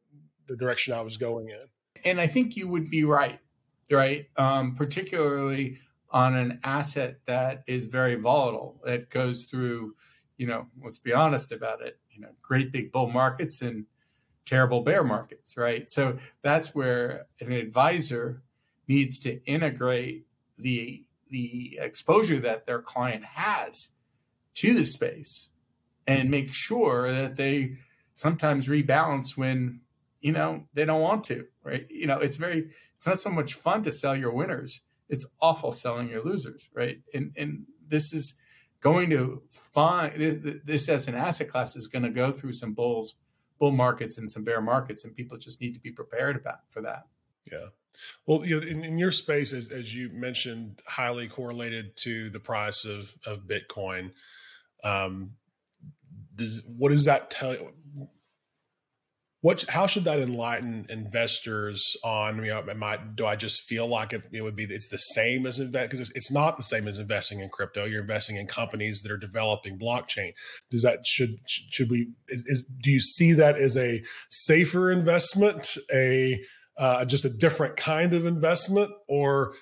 [0.46, 1.66] the direction I was going in.
[2.04, 3.40] And I think you would be right,
[3.90, 4.26] right?
[4.36, 5.78] Um, particularly
[6.10, 8.80] on an asset that is very volatile.
[8.84, 9.94] that goes through,
[10.36, 11.98] you know, let's be honest about it.
[12.10, 13.86] You know, great big bull markets and
[14.44, 15.88] terrible bear markets, right?
[15.88, 18.42] So that's where an advisor
[18.88, 20.26] needs to integrate
[20.58, 23.92] the the exposure that their client has
[24.54, 25.48] to the space
[26.06, 27.78] and make sure that they
[28.22, 29.80] sometimes rebalance when
[30.20, 31.86] you know they don't want to right?
[31.90, 35.72] You know it's very it's not so much fun to sell your winners it's awful
[35.72, 37.00] selling your losers right?
[37.12, 38.34] And and this is
[38.80, 43.16] going to find this, as an asset class is going to go through some bulls
[43.58, 46.80] bull markets and some bear markets and people just need to be prepared about for
[46.82, 47.06] that.
[47.50, 47.66] Yeah.
[48.26, 52.40] Well you know in, in your space as, as you mentioned highly correlated to the
[52.40, 54.12] price of of bitcoin
[54.84, 55.32] um
[56.34, 57.72] does, what does that tell you
[59.42, 63.86] what how should that enlighten investors on you know am I, do i just feel
[63.86, 66.62] like it, it would be it's the same as invest because it's, it's, not the
[66.62, 67.84] same as investing in crypto.
[67.84, 70.32] You're investing in companies that are developing blockchain.
[70.70, 75.76] Does that should should we is, is do you see that as a safer investment
[75.92, 76.40] a
[76.78, 79.54] uh, just a different kind of investment or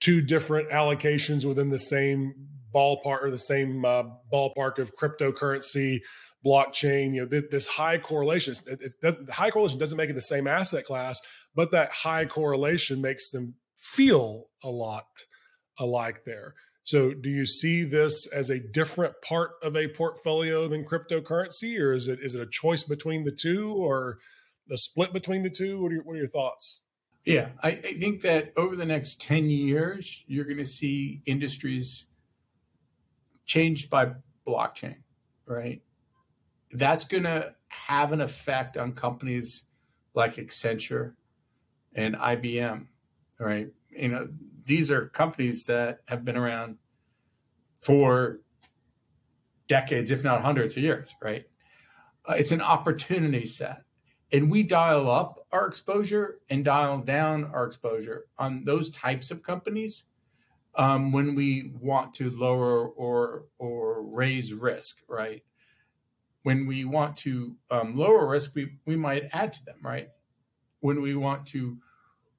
[0.00, 2.34] two different allocations within the same
[2.74, 6.00] ballpark or the same uh, ballpark of cryptocurrency
[6.44, 8.54] blockchain, you know, th- this high correlation.
[8.66, 11.20] It, it, high correlation doesn't make it the same asset class,
[11.54, 15.06] but that high correlation makes them feel a lot
[15.78, 16.54] alike there.
[16.82, 21.92] So, do you see this as a different part of a portfolio than cryptocurrency, or
[21.92, 24.18] is it is it a choice between the two, or
[24.70, 25.82] a split between the two?
[25.82, 26.80] What are your, what are your thoughts?
[27.26, 32.06] Yeah, I, I think that over the next ten years, you're going to see industries
[33.44, 34.12] changed by
[34.46, 35.02] blockchain,
[35.46, 35.82] right?
[36.72, 39.64] That's going to have an effect on companies
[40.14, 41.14] like Accenture
[41.94, 42.86] and IBM,
[43.38, 43.68] right?
[43.90, 44.28] You know,
[44.66, 46.76] these are companies that have been around
[47.80, 48.40] for
[49.66, 51.44] decades, if not hundreds of years, right?
[52.28, 53.82] Uh, it's an opportunity set.
[54.30, 59.42] And we dial up our exposure and dial down our exposure on those types of
[59.42, 60.04] companies
[60.74, 65.42] um, when we want to lower or or raise risk, right?
[66.48, 70.08] When we want to um, lower risk, we, we might add to them, right?
[70.80, 71.76] When we want to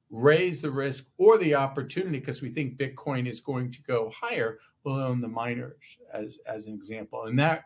[0.10, 4.58] raise the risk or the opportunity because we think Bitcoin is going to go higher,
[4.84, 7.26] we'll own the miners as, as an example.
[7.26, 7.66] And that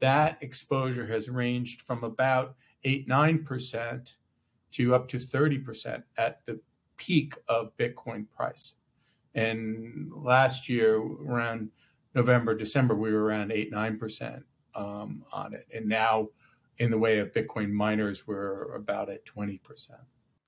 [0.00, 4.16] that exposure has ranged from about eight, nine percent
[4.72, 6.58] to up to 30% at the
[6.96, 8.74] peak of Bitcoin price.
[9.32, 11.70] And last year, around
[12.16, 15.66] November, December, we were around eight, nine percent um, on it.
[15.74, 16.28] And now,
[16.78, 19.60] in the way of Bitcoin miners, we're about at 20%.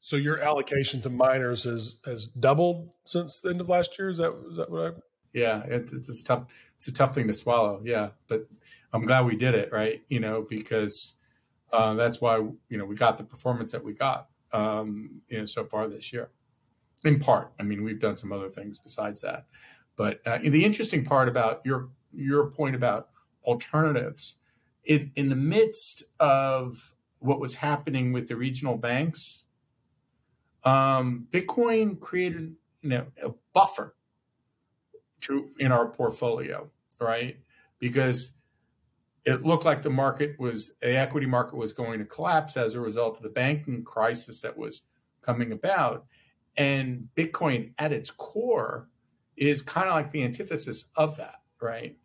[0.00, 4.08] So your allocation to miners has has doubled since the end of last year.
[4.08, 5.00] Is that is that what I?
[5.32, 6.46] Yeah, it's, it's tough.
[6.76, 7.80] It's a tough thing to swallow.
[7.84, 8.46] Yeah, but
[8.92, 9.72] I'm glad we did it.
[9.72, 11.14] Right, you know, because
[11.72, 15.44] uh, that's why you know we got the performance that we got um, you know
[15.44, 16.30] so far this year.
[17.04, 17.52] in part.
[17.58, 19.46] I mean, we've done some other things besides that.
[19.96, 23.08] But uh, the interesting part about your your point about
[23.46, 24.36] alternatives,
[24.84, 29.44] in, in the midst of what was happening with the regional banks,
[30.64, 33.94] um, Bitcoin created you know, a buffer
[35.20, 36.70] to, in our portfolio,
[37.00, 37.38] right?
[37.78, 38.32] Because
[39.24, 42.80] it looked like the market was the equity market was going to collapse as a
[42.80, 44.82] result of the banking crisis that was
[45.20, 46.06] coming about.
[46.56, 48.88] And bitcoin at its core
[49.36, 51.96] is kind of like the antithesis of that right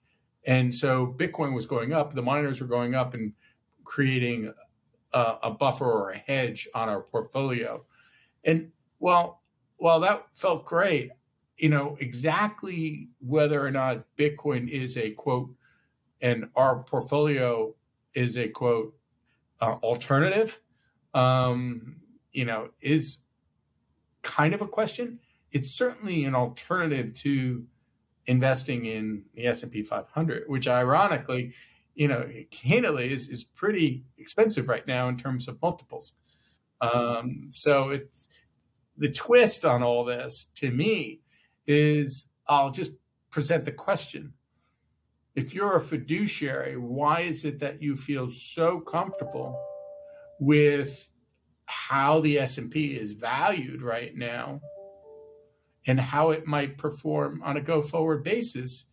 [0.45, 3.33] and so bitcoin was going up the miners were going up and
[3.83, 4.53] creating
[5.13, 7.83] a, a buffer or a hedge on our portfolio.
[8.43, 9.41] And well
[9.77, 11.11] while that felt great
[11.57, 15.53] you know exactly whether or not bitcoin is a quote
[16.21, 17.73] and our portfolio
[18.13, 18.95] is a quote
[19.59, 20.59] uh, alternative
[21.13, 21.97] um,
[22.31, 23.19] you know is
[24.21, 25.19] kind of a question.
[25.51, 27.65] It's certainly an alternative to
[28.27, 31.53] investing in the s&p 500 which ironically
[31.95, 36.13] you know candidly is, is pretty expensive right now in terms of multiples.
[36.79, 38.27] Um, so it's
[38.97, 41.21] the twist on all this to me
[41.67, 42.93] is i'll just
[43.29, 44.33] present the question.
[45.35, 49.57] If you're a fiduciary, why is it that you feel so comfortable
[50.39, 51.09] with
[51.65, 54.59] how the S&P is valued right now
[55.85, 58.87] and how it might perform on a go forward basis?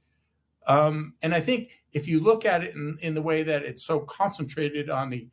[0.66, 3.84] Um, and I think if you look at it in, in the way that it's
[3.84, 5.28] so concentrated on the,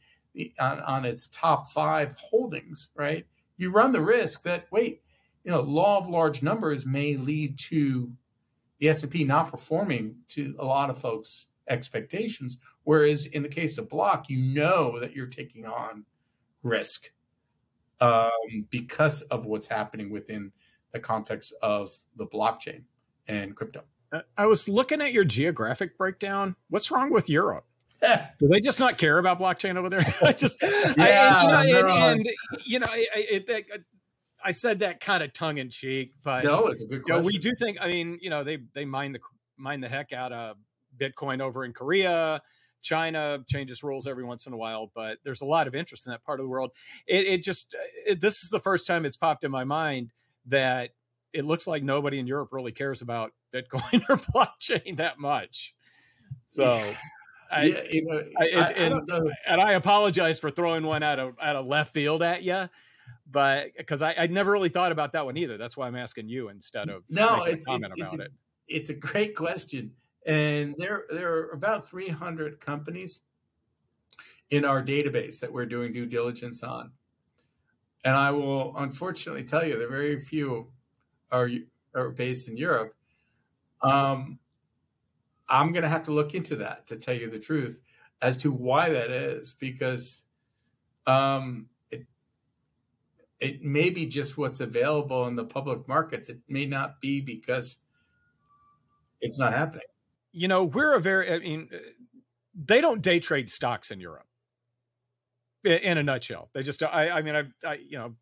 [0.59, 3.25] on, on its top five holdings, right?
[3.57, 5.01] You run the risk that wait,
[5.43, 8.11] you know, law of large numbers may lead to
[8.79, 12.57] the S&P not performing to a lot of folks' expectations.
[12.83, 16.05] Whereas in the case of block, you know that you're taking on
[16.63, 17.11] risk
[18.01, 20.51] um, because of what's happening within
[20.95, 22.83] the context of the blockchain
[23.27, 23.83] and crypto.
[24.13, 26.55] Uh, I was looking at your geographic breakdown.
[26.69, 27.65] What's wrong with Europe?
[28.01, 28.25] Eh.
[28.39, 30.15] Do they just not care about blockchain over there?
[30.23, 32.29] I just, yeah, I, you know, and, and,
[32.65, 33.77] you know, I, I, uh,
[34.43, 37.21] I said that kind of tongue in cheek, but no, it's a good question.
[37.21, 37.77] Know, we do think.
[37.81, 39.19] I mean, you know, they they mine the
[39.57, 40.57] mine the heck out of
[40.95, 42.41] Bitcoin over in Korea.
[42.83, 46.11] China changes rules every once in a while, but there's a lot of interest in
[46.11, 46.71] that part of the world.
[47.07, 50.11] It, it just uh, it, this is the first time it's popped in my mind
[50.47, 50.91] that
[51.33, 55.75] it looks like nobody in Europe really cares about Bitcoin or blockchain that much.
[56.45, 56.93] So.
[57.51, 59.09] I, yeah, you know, I, I, and,
[59.47, 62.67] and, I apologize for throwing one out of out of left field at you,
[63.29, 65.55] but because I I'd never really thought about that one either.
[65.55, 67.43] That's why I'm asking you instead of no.
[67.43, 68.31] It's it's, it's a, it.
[68.67, 69.91] it's a great question,
[70.25, 73.21] and there there are about 300 companies
[74.49, 76.91] in our database that we're doing due diligence on,
[78.05, 80.71] and I will unfortunately tell you that very few
[81.31, 81.49] are
[81.95, 82.95] are based in Europe.
[83.81, 84.39] Um,
[85.49, 87.79] I'm going to have to look into that to tell you the truth
[88.21, 90.23] as to why that is because
[91.07, 91.67] um,
[93.39, 96.29] it may be just what's available in the public markets.
[96.29, 97.77] It may not be because
[99.21, 99.83] it's not happening.
[100.31, 101.69] You know, we're a very, I mean,
[102.55, 104.27] they don't day trade stocks in Europe
[105.65, 106.49] in a nutshell.
[106.53, 108.15] They just, I, I mean, I've, I, you know,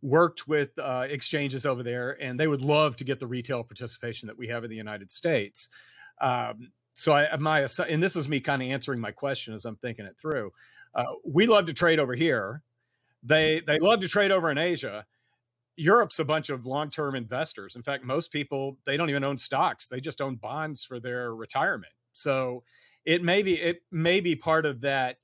[0.00, 4.28] worked with uh, exchanges over there and they would love to get the retail participation
[4.28, 5.68] that we have in the United States.
[6.20, 9.76] Um, so I, my, and this is me kind of answering my question as I'm
[9.76, 10.52] thinking it through.
[10.94, 12.62] Uh, we love to trade over here
[13.22, 15.06] they they love to trade over in Asia.
[15.76, 17.76] Europe's a bunch of long-term investors.
[17.76, 21.34] In fact, most people they don't even own stocks; they just own bonds for their
[21.34, 21.92] retirement.
[22.12, 22.64] So
[23.04, 25.18] it may be it may be part of that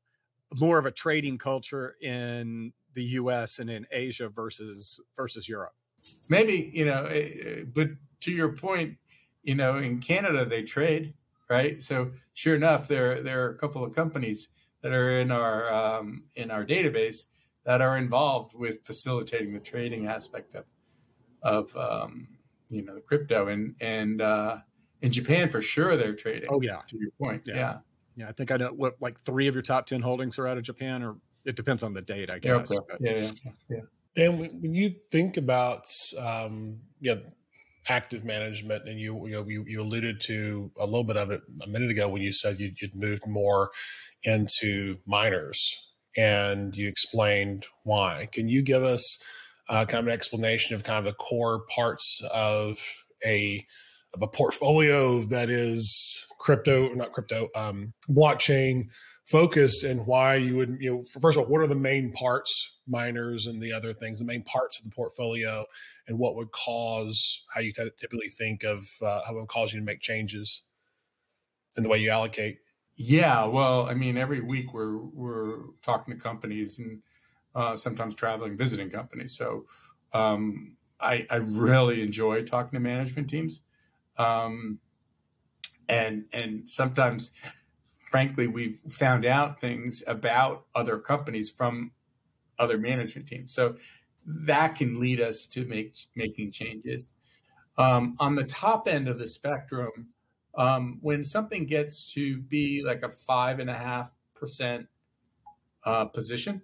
[0.55, 3.59] more of a trading culture in the U.S.
[3.59, 5.73] and in Asia versus versus Europe.
[6.29, 7.89] Maybe you know, eh, eh, but
[8.21, 8.99] to your point,
[9.43, 11.15] you know, in Canada they trade
[11.49, 11.83] right.
[11.83, 14.49] So sure enough, there there are a couple of companies
[14.83, 17.25] that are in our um, in our database
[17.65, 20.67] that are involved with facilitating the trading aspect of
[21.43, 22.29] of um,
[22.69, 24.59] you know the crypto and and uh,
[25.01, 26.49] in Japan for sure they're trading.
[26.53, 27.55] Oh yeah, to your point, yeah.
[27.55, 27.79] yeah,
[28.17, 28.29] yeah.
[28.29, 30.65] I think I know what like three of your top ten holdings are out of
[30.65, 32.73] Japan, or it depends on the date, I guess.
[33.01, 33.81] Yeah, yeah, yeah, yeah.
[34.17, 35.87] Dan, when you think about
[36.19, 37.17] um, yeah,
[37.89, 41.43] active management, and you you know you, you alluded to a little bit of it
[41.63, 43.71] a minute ago when you said you'd, you'd moved more
[44.23, 48.29] into miners and you explained why.
[48.33, 49.23] Can you give us
[49.69, 52.79] uh, kind of an explanation of kind of the core parts of
[53.25, 53.67] a
[54.15, 58.89] of a portfolio that is crypto, not crypto, um, blockchain
[59.25, 62.77] focused, and why you would, you know, first of all, what are the main parts,
[62.87, 65.65] miners and the other things, the main parts of the portfolio,
[66.07, 69.81] and what would cause how you typically think of uh, how it would cause you
[69.81, 70.67] to make changes
[71.79, 72.59] in the way you allocate.
[72.95, 77.01] Yeah, well, I mean, every week we're we're talking to companies and
[77.55, 79.35] uh, sometimes traveling, visiting companies.
[79.35, 79.65] So
[80.13, 83.63] um, I, I really enjoy talking to management teams,
[84.19, 84.79] um,
[85.89, 87.33] and and sometimes,
[88.11, 91.93] frankly, we've found out things about other companies from
[92.59, 93.55] other management teams.
[93.55, 93.77] So
[94.27, 97.15] that can lead us to make making changes.
[97.77, 100.09] Um, on the top end of the spectrum,
[100.57, 104.87] um, when something gets to be like a five and a half percent
[105.85, 106.63] uh, position,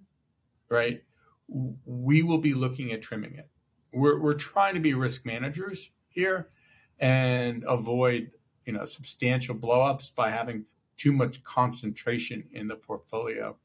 [0.69, 1.03] right,
[1.49, 3.49] we will be looking at trimming it.
[3.93, 6.51] We're we're trying to be risk managers here
[6.99, 8.31] and avoid
[8.71, 10.65] you know substantial blowups by having
[10.97, 13.57] too much concentration in the portfolio.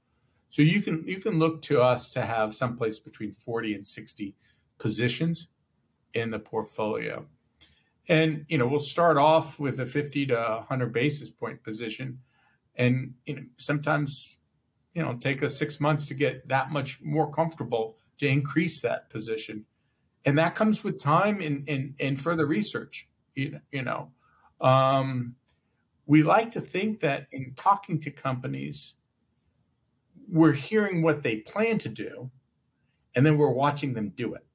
[0.49, 4.33] So you can you can look to us to have someplace between 40 and 60
[4.79, 5.49] positions
[6.11, 7.27] in the portfolio.
[8.07, 12.21] And you know, we'll start off with a 50 to 100 basis point position,
[12.75, 14.39] and you know, sometimes
[14.95, 19.11] you know, take us six months to get that much more comfortable to increase that
[19.11, 19.65] position,
[20.25, 23.07] and that comes with time and and, and further research.
[23.35, 24.11] You you know,
[24.65, 25.35] um,
[26.05, 28.95] we like to think that in talking to companies,
[30.27, 32.31] we're hearing what they plan to do,
[33.13, 34.45] and then we're watching them do it.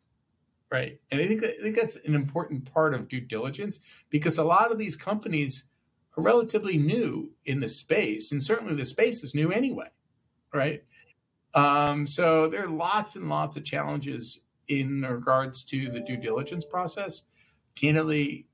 [0.70, 1.00] Right.
[1.11, 4.70] And I think, I think that's an important part of due diligence because a lot
[4.70, 5.64] of these companies
[6.16, 8.30] are relatively new in the space.
[8.30, 9.88] And certainly the space is new anyway.
[10.54, 10.84] Right.
[11.54, 16.64] Um, so there are lots and lots of challenges in regards to the due diligence
[16.64, 17.24] process.
[17.74, 18.46] Candidly,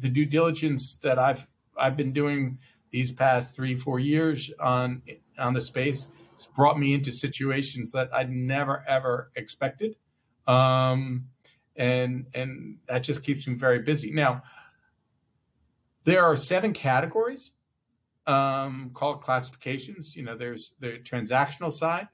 [0.00, 1.46] the due diligence that I've
[1.76, 2.58] I've been doing
[2.90, 5.02] these past three four years on
[5.38, 9.96] on the space has brought me into situations that I'd never ever expected
[10.46, 11.26] um,
[11.76, 14.10] and and that just keeps me very busy.
[14.10, 14.42] Now,
[16.04, 17.52] there are seven categories
[18.26, 20.16] um, called classifications.
[20.16, 22.08] You know, there's the transactional side,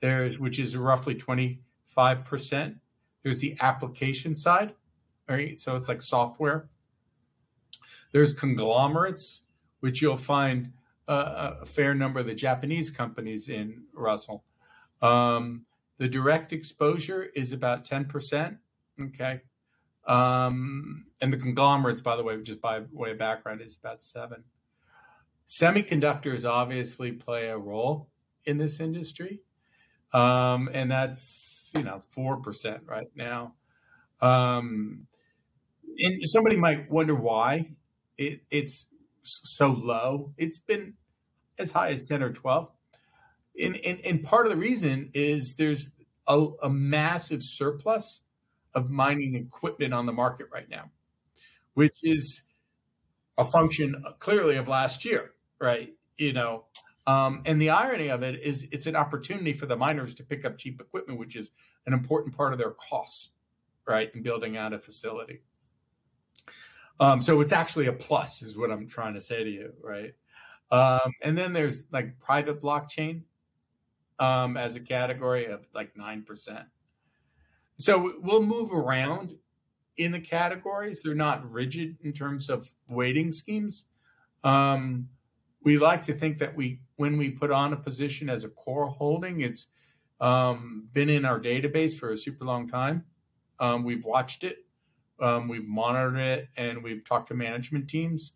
[0.00, 2.78] there's which is roughly twenty five percent.
[3.22, 4.74] There's the application side,
[5.28, 5.60] right?
[5.60, 6.68] So it's like software.
[8.14, 9.42] There's conglomerates,
[9.80, 10.72] which you'll find
[11.08, 14.44] uh, a fair number of the Japanese companies in Russell.
[15.02, 15.66] Um,
[15.98, 18.58] the direct exposure is about 10%.
[19.00, 19.40] Okay.
[20.06, 24.44] Um, and the conglomerates, by the way, just by way of background, is about seven.
[25.44, 28.10] Semiconductors obviously play a role
[28.44, 29.40] in this industry.
[30.12, 33.54] Um, and that's, you know, 4% right now.
[34.20, 35.08] Um,
[35.98, 37.70] and somebody might wonder why
[38.18, 38.86] it, it's
[39.22, 40.32] so low.
[40.36, 40.94] It's been
[41.58, 42.70] as high as 10 or 12
[43.60, 45.92] and, and, and part of the reason is there's
[46.26, 48.22] a, a massive surplus
[48.74, 50.90] of mining equipment on the market right now,
[51.74, 52.42] which is
[53.38, 55.94] a function uh, clearly of last year, right?
[56.16, 56.64] You know,
[57.06, 60.44] um, and the irony of it is it's an opportunity for the miners to pick
[60.44, 61.50] up cheap equipment, which is
[61.86, 63.30] an important part of their costs,
[63.86, 65.42] right, in building out a facility.
[67.00, 70.14] Um, so it's actually a plus, is what I'm trying to say to you, right?
[70.70, 73.22] Um, and then there's like private blockchain,
[74.18, 76.66] um, as a category of like 9%.
[77.76, 79.34] So we'll move around
[79.96, 81.02] in the categories.
[81.02, 83.86] They're not rigid in terms of weighting schemes.
[84.42, 85.08] Um,
[85.62, 88.86] we like to think that we, when we put on a position as a core
[88.86, 89.68] holding, it's
[90.20, 93.04] um, been in our database for a super long time.
[93.58, 94.66] Um, we've watched it,
[95.20, 98.32] um, we've monitored it, and we've talked to management teams,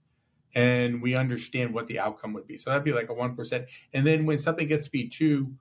[0.55, 2.59] and we understand what the outcome would be.
[2.59, 3.66] So that'd be like a one percent.
[3.93, 5.55] And then when something gets to be too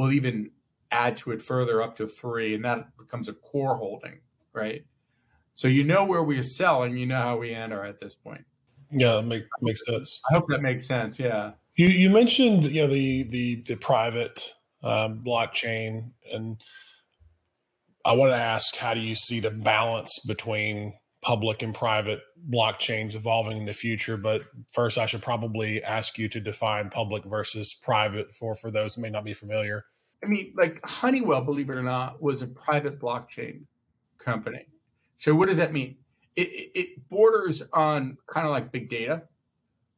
[0.00, 0.50] we'll even
[0.90, 4.20] add to it further up to three, and that becomes a core holding,
[4.52, 4.84] right?
[5.52, 8.46] So you know where we're selling, you know how we enter at this point.
[8.90, 10.20] Yeah, make, makes sense.
[10.30, 11.18] I hope that makes sense.
[11.18, 11.52] Yeah.
[11.76, 16.60] You you mentioned you know the the the private um, blockchain, and
[18.10, 23.14] I want to ask, how do you see the balance between public and private blockchains
[23.14, 24.16] evolving in the future.
[24.16, 24.42] But
[24.72, 29.02] first, I should probably ask you to define public versus private for for those who
[29.02, 29.84] may not be familiar.
[30.22, 33.64] I mean, like Honeywell, believe it or not, was a private blockchain
[34.18, 34.66] company.
[35.18, 35.96] So what does that mean?
[36.36, 39.24] It, it, borders on kind of like big data,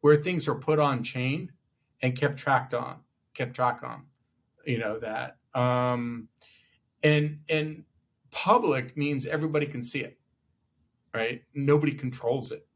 [0.01, 1.53] where things are put on chain
[2.01, 3.01] and kept tracked on,
[3.35, 4.05] kept track on.
[4.65, 6.29] You know that, um,
[7.03, 7.85] and and
[8.33, 10.19] public means everybody can see it
[11.15, 11.43] right?
[11.55, 12.67] Nobody controls it.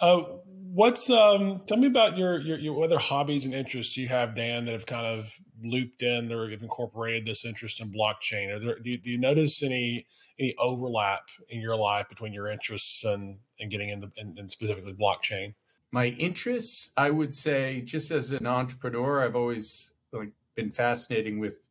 [0.00, 1.62] Uh, what's um?
[1.66, 4.86] Tell me about your, your your other hobbies and interests you have, Dan, that have
[4.86, 8.54] kind of looped in or have incorporated this interest in blockchain.
[8.54, 10.06] Are there do you, do you notice any
[10.38, 14.94] any overlap in your life between your interests and and getting in the and specifically
[14.94, 15.54] blockchain?
[15.90, 21.68] My interests, I would say, just as an entrepreneur, I've always like been fascinating with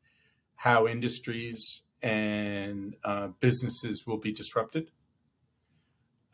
[0.56, 4.92] how industries and uh, businesses will be disrupted.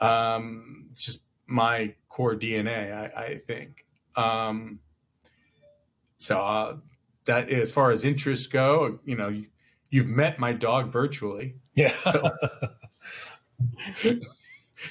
[0.01, 3.85] Um, just my core DNA, I, I think.
[4.15, 4.79] Um,
[6.17, 6.77] so uh,
[7.25, 9.27] that as far as interests go, you know,
[9.89, 11.55] you, have met my dog virtually.
[11.75, 11.93] Yeah.
[12.03, 12.23] So,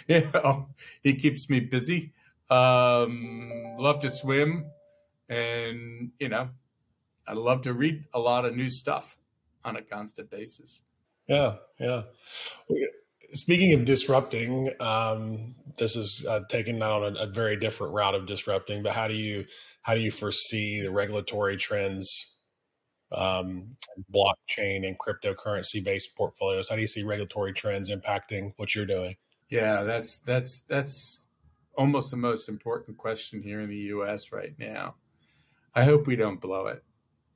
[0.07, 0.69] you know,
[1.03, 2.13] he keeps me busy.
[2.49, 4.71] Um, love to swim,
[5.29, 6.51] and you know,
[7.27, 9.19] I love to read a lot of new stuff
[9.69, 10.83] on a constant basis.
[11.29, 12.03] Yeah, yeah.
[13.33, 18.27] Speaking of disrupting, um, this is uh, taken on a, a, very different route of
[18.27, 18.83] disrupting.
[18.83, 19.45] But how do you
[19.83, 22.39] how do you foresee the regulatory trends,
[23.13, 23.77] um,
[24.13, 26.71] blockchain and cryptocurrency based portfolios?
[26.71, 29.17] How do you see regulatory trends impacting what you're doing?
[29.51, 31.29] Yeah, that's that's that's
[31.77, 34.33] almost the most important question here in the U.S.
[34.33, 34.95] right now.
[35.75, 36.83] I hope we don't blow it.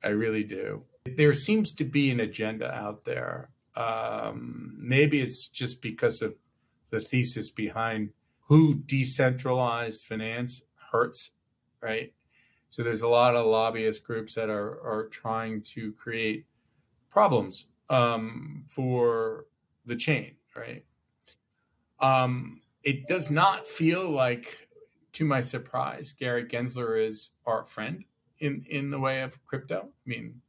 [0.03, 0.85] I really do.
[1.05, 6.37] There seems to be an agenda out there um, maybe it's just because of
[6.91, 8.11] the thesis behind
[8.49, 11.31] who decentralized finance hurts,
[11.81, 12.13] right?
[12.69, 16.47] So there's a lot of lobbyist groups that are are trying to create
[17.11, 19.47] problems um, for
[19.85, 20.85] the chain, right?
[22.01, 24.69] Um, it does not feel like,
[25.13, 28.05] to my surprise, Gary Gensler is our friend
[28.39, 29.89] in in the way of crypto.
[30.07, 30.43] I mean,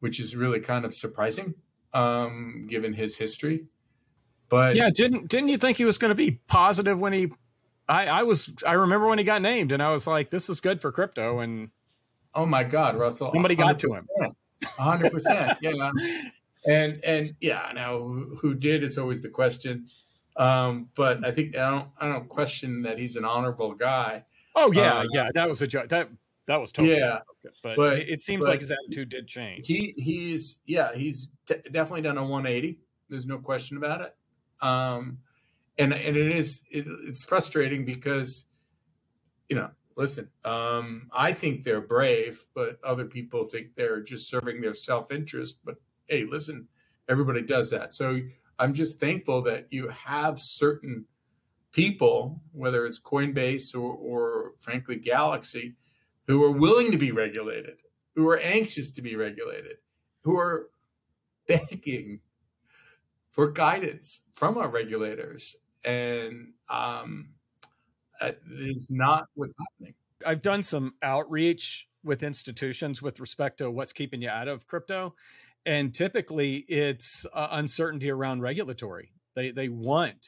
[0.00, 1.54] which is really kind of surprising
[1.92, 3.66] um, given his history.
[4.48, 7.32] But yeah, didn't didn't you think he was going to be positive when he?
[7.88, 10.60] I I was I remember when he got named, and I was like, this is
[10.60, 11.38] good for crypto.
[11.38, 11.70] And
[12.34, 14.08] oh my God, Russell, somebody got to him.
[14.76, 15.92] hundred percent, yeah.
[16.66, 19.86] And and yeah, now who, who did is always the question.
[20.36, 24.24] Um, but I think I don't I don't question that he's an honorable guy.
[24.56, 25.88] Oh yeah, uh, yeah, that was a joke.
[25.90, 26.08] That
[26.50, 27.20] that was totally yeah.
[27.62, 29.66] But, but it seems but like his attitude did change.
[29.66, 32.80] He he's yeah he's t- definitely done a 180.
[33.08, 34.16] There's no question about it.
[34.60, 35.18] Um,
[35.78, 38.46] and and it is it, it's frustrating because
[39.48, 44.60] you know listen um, I think they're brave, but other people think they're just serving
[44.60, 45.60] their self interest.
[45.64, 45.76] But
[46.08, 46.66] hey, listen,
[47.08, 47.94] everybody does that.
[47.94, 48.22] So
[48.58, 51.04] I'm just thankful that you have certain
[51.70, 55.76] people, whether it's Coinbase or, or frankly Galaxy
[56.26, 57.76] who are willing to be regulated,
[58.14, 59.76] who are anxious to be regulated,
[60.22, 60.70] who are
[61.48, 62.20] begging
[63.30, 65.56] for guidance from our regulators.
[65.82, 67.30] And um,
[68.50, 69.94] is not what's happening.
[70.26, 75.14] I've done some outreach with institutions with respect to what's keeping you out of crypto.
[75.66, 79.12] And typically it's uh, uncertainty around regulatory.
[79.34, 80.26] They, they want,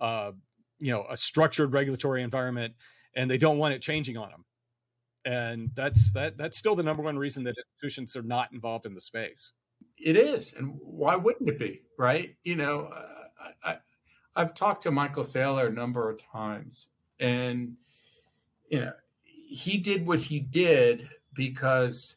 [0.00, 0.32] uh,
[0.78, 2.74] you know, a structured regulatory environment
[3.14, 4.44] and they don't want it changing on them
[5.24, 8.94] and that's that that's still the number one reason that institutions are not involved in
[8.94, 9.52] the space.
[9.98, 12.36] It is and why wouldn't it be right?
[12.44, 13.76] You know uh, I,
[14.34, 17.74] I have talked to michael saylor a number of times and
[18.68, 22.16] you know he did what he did because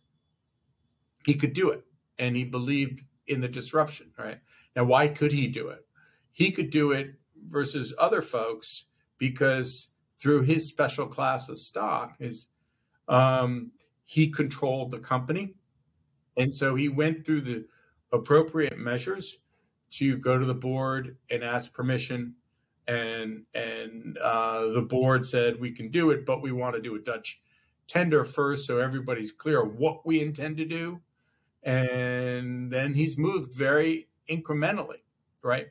[1.25, 1.83] he could do it
[2.17, 4.39] and he believed in the disruption right?
[4.75, 5.85] Now why could he do it?
[6.33, 7.15] He could do it
[7.47, 8.85] versus other folks
[9.17, 12.47] because through his special class of stock his
[13.07, 13.71] um,
[14.05, 15.55] he controlled the company.
[16.35, 17.65] And so he went through the
[18.11, 19.39] appropriate measures
[19.91, 22.35] to go to the board and ask permission.
[22.87, 26.95] And and uh, the board said we can do it, but we want to do
[26.95, 27.41] a Dutch
[27.87, 31.01] tender first, so everybody's clear what we intend to do.
[31.63, 35.01] And then he's moved very incrementally,
[35.43, 35.67] right?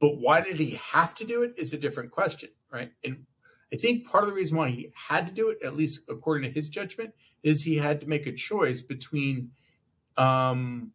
[0.00, 2.92] But why did he have to do it is a different question, right?
[3.02, 3.24] And
[3.72, 6.48] I think part of the reason why he had to do it, at least according
[6.48, 9.50] to his judgment, is he had to make a choice between,
[10.16, 10.92] um,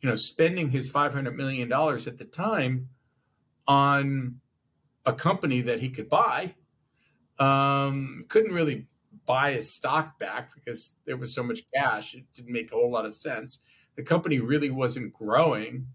[0.00, 2.90] you know, spending his five hundred million dollars at the time
[3.66, 4.40] on
[5.04, 6.54] a company that he could buy.
[7.38, 8.86] Um, couldn't really
[9.26, 12.92] buy his stock back because there was so much cash; it didn't make a whole
[12.92, 13.60] lot of sense.
[13.96, 15.88] The company really wasn't growing,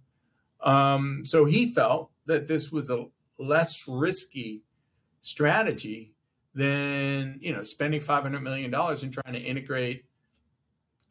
[0.59, 3.05] um, so he felt that this was a
[3.39, 4.63] less risky
[5.21, 6.16] strategy
[6.57, 10.05] than you know spending 500 million dollars and trying to integrate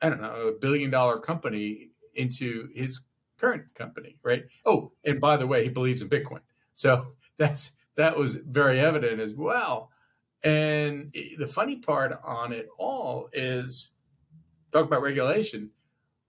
[0.02, 3.00] i don't know a billion dollar company into his
[3.38, 6.40] current company right oh and by the way he believes in bitcoin
[6.72, 9.90] so that's that was very evident as well.
[10.44, 13.90] And the funny part on it all is
[14.70, 15.70] talk about regulation.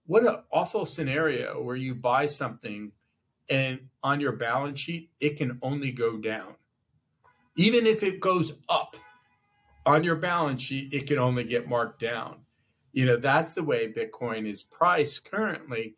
[0.06, 2.94] What an awful scenario where you buy something
[3.50, 6.56] and on your balance sheet, it can only go down.
[7.56, 8.96] Even if it goes up
[9.88, 12.42] on your balance sheet, it can only get marked down.
[12.92, 15.96] You know, that's the way Bitcoin is priced currently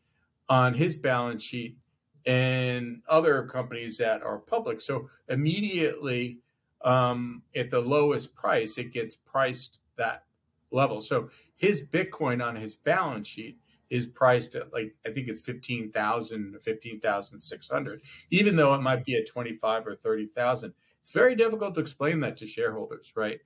[0.47, 1.77] on his balance sheet
[2.25, 4.79] and other companies that are public.
[4.79, 6.39] So immediately
[6.85, 10.23] um, at the lowest price, it gets priced that
[10.71, 11.01] level.
[11.01, 13.57] So his Bitcoin on his balance sheet
[13.89, 18.75] is priced at like I think it's fifteen thousand fifteen thousand six hundred, even though
[18.75, 20.73] it might be at twenty five or thirty thousand.
[21.01, 23.39] It's very difficult to explain that to shareholders, right?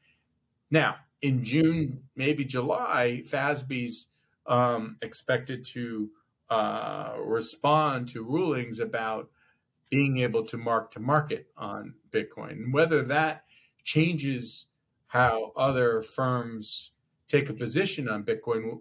[0.74, 4.08] Now, in June, maybe July, FASB's
[4.48, 6.10] um, expected to
[6.50, 9.30] uh, respond to rulings about
[9.92, 12.74] being able to mark to market on Bitcoin.
[12.74, 13.44] Whether that
[13.84, 14.66] changes
[15.06, 16.94] how other firms
[17.28, 18.80] take a position on Bitcoin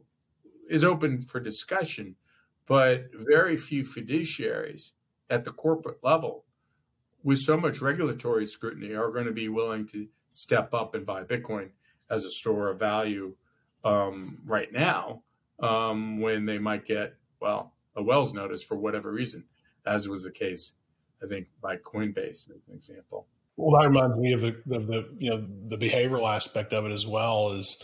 [0.70, 2.16] is open for discussion,
[2.64, 4.93] but very few fiduciaries
[5.28, 6.47] at the corporate level
[7.22, 11.22] with so much regulatory scrutiny are going to be willing to step up and buy
[11.22, 11.68] Bitcoin
[12.13, 13.35] as a store of value
[13.85, 15.23] um, right now
[15.61, 19.45] um, when they might get, well, a Wells notice for whatever reason,
[19.85, 20.75] as was the case
[21.23, 23.27] I think by Coinbase, as an example.
[23.57, 26.93] Well, that reminds me of the of the you know the behavioral aspect of it
[26.93, 27.53] as well.
[27.53, 27.83] Is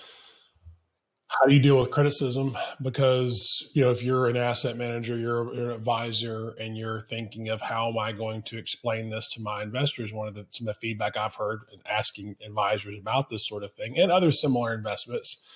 [1.29, 2.57] how do you deal with criticism?
[2.81, 7.49] Because you know if you're an asset manager, you're, you're, an advisor, and you're thinking
[7.49, 10.13] of how am I going to explain this to my investors?
[10.13, 11.61] One of the some of the feedback I've heard
[11.91, 15.47] asking advisors about this sort of thing and other similar investments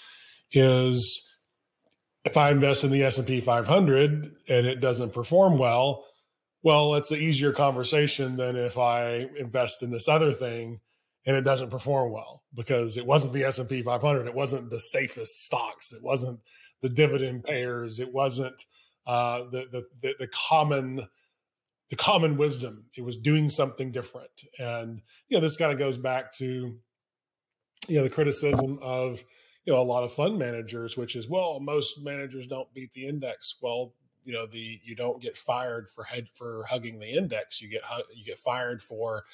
[0.53, 1.35] is
[2.25, 4.11] if I invest in the S and P 500
[4.49, 6.05] and it doesn't perform well
[6.63, 10.81] well, it's an easier conversation than if I invest in this other thing
[11.27, 15.45] and it doesn't perform well because it wasn't the S&P 500, it wasn't the safest
[15.45, 16.41] stocks, it wasn't
[16.81, 18.67] the dividend payers, it wasn't
[19.07, 21.09] uh, the, the, the common
[21.93, 22.87] the common wisdom.
[22.97, 26.79] It was doing something different, and you know this kind of goes back to
[27.87, 29.23] you know the criticism of
[29.67, 33.07] you know a lot of fund managers, which is well most managers don't beat the
[33.07, 33.57] index.
[33.61, 33.93] Well,
[34.25, 37.61] you know the you don't get fired for head for hugging the index.
[37.61, 37.83] You get
[38.15, 39.25] you get fired for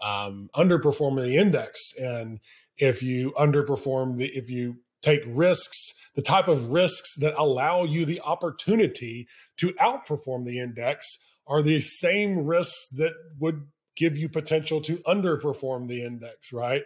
[0.00, 1.92] um, underperforming the index.
[2.00, 2.40] And
[2.76, 8.04] if you underperform the if you take risks the type of risks that allow you
[8.04, 9.26] the opportunity
[9.56, 11.06] to outperform the index
[11.46, 13.66] are the same risks that would
[13.96, 16.82] give you potential to underperform the index right?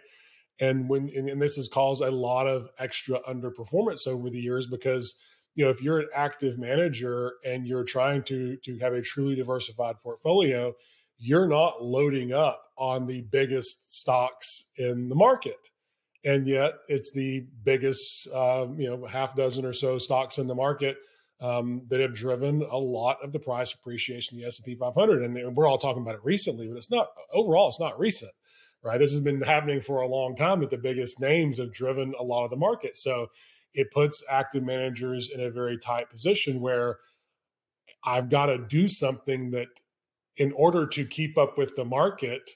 [0.59, 4.67] And when and, and this has caused a lot of extra underperformance over the years
[4.67, 5.19] because
[5.55, 9.35] you know if you're an active manager and you're trying to to have a truly
[9.35, 10.73] diversified portfolio
[11.17, 15.57] you're not loading up on the biggest stocks in the market.
[16.23, 20.55] And yet it's the biggest um, you know half dozen or so stocks in the
[20.55, 20.97] market
[21.39, 25.67] um, that have driven a lot of the price appreciation the S&P 500 and we're
[25.67, 28.31] all talking about it recently but it's not overall it's not recent
[28.83, 28.99] right?
[28.99, 32.23] This has been happening for a long time that the biggest names have driven a
[32.23, 32.97] lot of the market.
[32.97, 33.27] So
[33.73, 36.97] it puts active managers in a very tight position where
[38.03, 39.67] I've got to do something that,
[40.37, 42.51] in order to keep up with the market,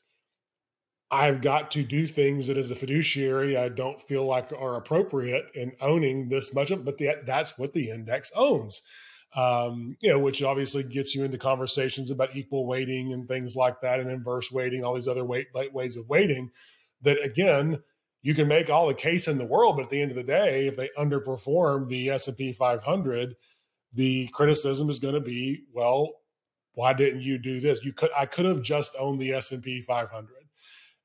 [1.09, 5.45] I've got to do things that, as a fiduciary, I don't feel like are appropriate
[5.53, 6.85] in owning this much of.
[6.85, 8.81] But the, that's what the index owns,
[9.35, 13.81] um, you know, which obviously gets you into conversations about equal weighting and things like
[13.81, 16.51] that, and inverse weighting, all these other weight, ways of weighting.
[17.01, 17.81] That again,
[18.21, 20.23] you can make all the case in the world, but at the end of the
[20.23, 23.35] day, if they underperform the S and P 500,
[23.93, 26.20] the criticism is going to be, well,
[26.73, 27.83] why didn't you do this?
[27.83, 30.27] You could, I could have just owned the S and P 500.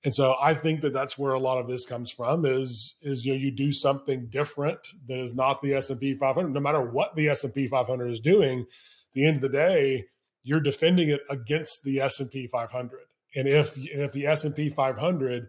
[0.05, 3.25] And so I think that that's where a lot of this comes from is is
[3.25, 6.53] you know you do something different that is not the S and P 500.
[6.53, 8.67] No matter what the S and P 500 is doing,
[9.15, 10.05] the end of the day,
[10.45, 13.01] you're defending it against the S and P 500.
[13.35, 15.49] And if and if the S and P 500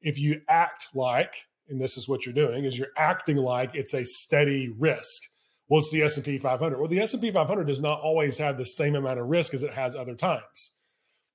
[0.00, 3.94] if you act like and this is what you're doing is you're acting like it's
[3.94, 5.22] a steady risk
[5.68, 8.94] well it's the s&p 500 well the s&p 500 does not always have the same
[8.94, 10.74] amount of risk as it has other times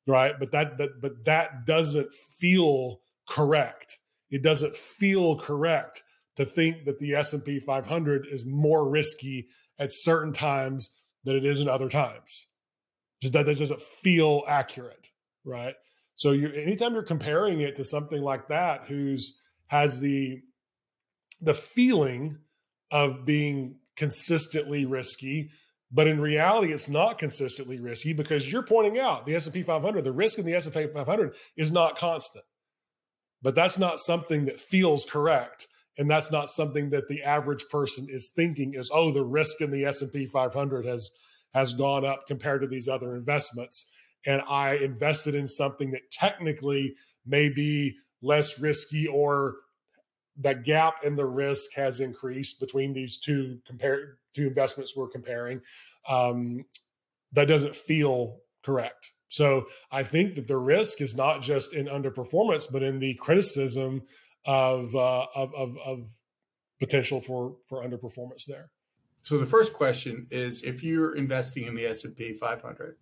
[0.07, 0.36] right?
[0.39, 3.99] But that, that but that doesn't feel correct.
[4.29, 6.03] It doesn't feel correct
[6.36, 11.59] to think that the s&p 500 is more risky at certain times than it is
[11.59, 12.47] in other times.
[13.21, 15.09] Just that, that doesn't feel accurate
[15.45, 15.75] right?
[16.15, 20.41] So you anytime you're comparing it to something like that, who's has the
[21.41, 22.38] the feeling
[22.91, 25.49] of being consistently risky,
[25.91, 30.11] But in reality, it's not consistently risky because you're pointing out the S&P 500, the
[30.11, 32.45] risk in the S&P 500 is not constant.
[33.43, 35.67] But that's not something that feels correct
[35.97, 39.71] and that's not something that the average person is thinking is oh the risk in
[39.71, 41.11] the S&P 500 has
[41.53, 43.89] has gone up compared to these other investments
[44.25, 49.55] and I invested in something that technically may be less risky or
[50.38, 55.61] the gap in the risk has increased between these two compare two investments we're comparing
[56.09, 56.65] um,
[57.31, 59.11] that doesn't feel correct.
[59.29, 64.03] So i think that the risk is not just in underperformance but in the criticism
[64.45, 65.99] of uh, of, of, of
[66.79, 68.69] potential for for underperformance there.
[69.21, 72.97] So the first question is if you're investing in the s&p 500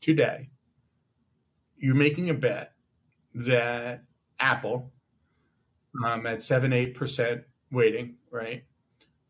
[0.00, 0.48] today
[1.76, 2.72] you're making a bet
[3.34, 4.04] that
[4.40, 4.92] apple
[6.04, 8.64] um, at seven eight percent weighting, right?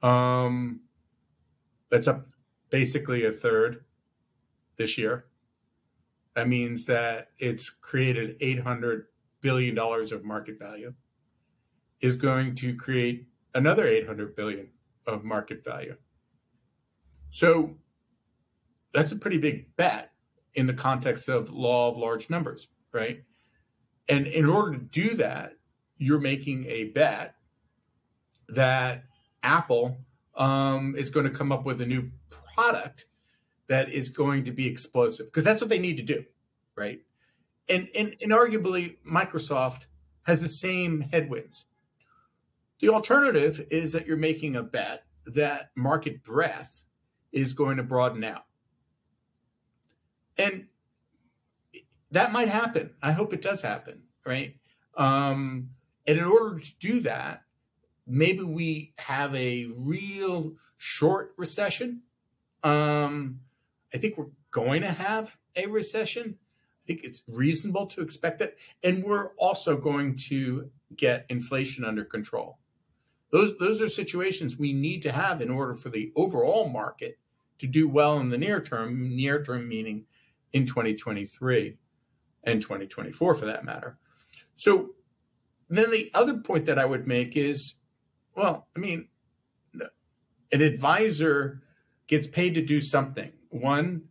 [0.02, 0.80] Um,
[1.90, 2.26] that's up
[2.70, 3.84] basically a third
[4.76, 5.26] this year.
[6.34, 9.06] That means that it's created eight hundred
[9.40, 10.94] billion dollars of market value.
[12.00, 14.70] Is going to create another eight hundred billion
[15.06, 15.96] of market value.
[17.30, 17.76] So
[18.94, 20.12] that's a pretty big bet
[20.54, 23.24] in the context of law of large numbers, right?
[24.08, 25.57] And in order to do that,
[25.98, 27.34] you're making a bet
[28.48, 29.04] that
[29.42, 29.98] Apple
[30.36, 32.10] um, is going to come up with a new
[32.54, 33.06] product
[33.68, 36.24] that is going to be explosive because that's what they need to do,
[36.76, 37.00] right?
[37.68, 39.86] And, and and arguably Microsoft
[40.22, 41.66] has the same headwinds.
[42.80, 46.86] The alternative is that you're making a bet that market breadth
[47.32, 48.44] is going to broaden out.
[50.38, 50.66] And
[52.10, 52.94] that might happen.
[53.02, 54.56] I hope it does happen, right?
[54.96, 55.70] Um,
[56.08, 57.42] and in order to do that,
[58.06, 62.00] maybe we have a real short recession.
[62.64, 63.40] Um,
[63.92, 66.38] I think we're going to have a recession.
[66.82, 68.54] I think it's reasonable to expect that.
[68.82, 72.56] And we're also going to get inflation under control.
[73.30, 77.18] Those, those are situations we need to have in order for the overall market
[77.58, 80.06] to do well in the near term, near term meaning
[80.54, 81.76] in 2023
[82.44, 83.98] and 2024 for that matter.
[84.54, 84.94] So
[85.76, 87.74] then the other point that I would make is,
[88.34, 89.08] well, I mean,
[90.50, 91.62] an advisor
[92.06, 93.32] gets paid to do something.
[93.50, 94.04] One,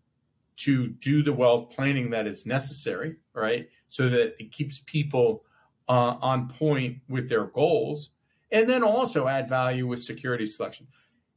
[0.58, 3.70] to do the wealth planning that is necessary, right?
[3.88, 5.44] So that it keeps people
[5.88, 8.12] uh, on point with their goals.
[8.52, 10.88] And then also add value with security selection.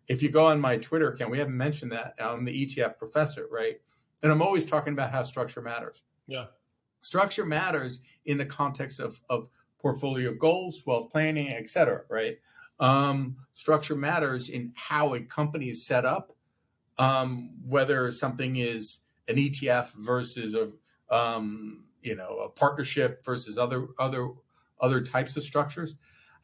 [0.07, 2.15] If you go on my Twitter account, we haven't mentioned that.
[2.21, 3.81] I'm the ETF professor, right?
[4.23, 6.03] And I'm always talking about how structure matters.
[6.27, 6.47] Yeah.
[7.01, 9.49] Structure matters in the context of, of
[9.81, 12.39] portfolio goals, wealth planning, et cetera, right?
[12.79, 16.33] Um, structure matters in how a company is set up,
[16.99, 20.69] um, whether something is an ETF versus a
[21.15, 24.31] um, you know a partnership versus other other
[24.81, 25.97] other types of structures.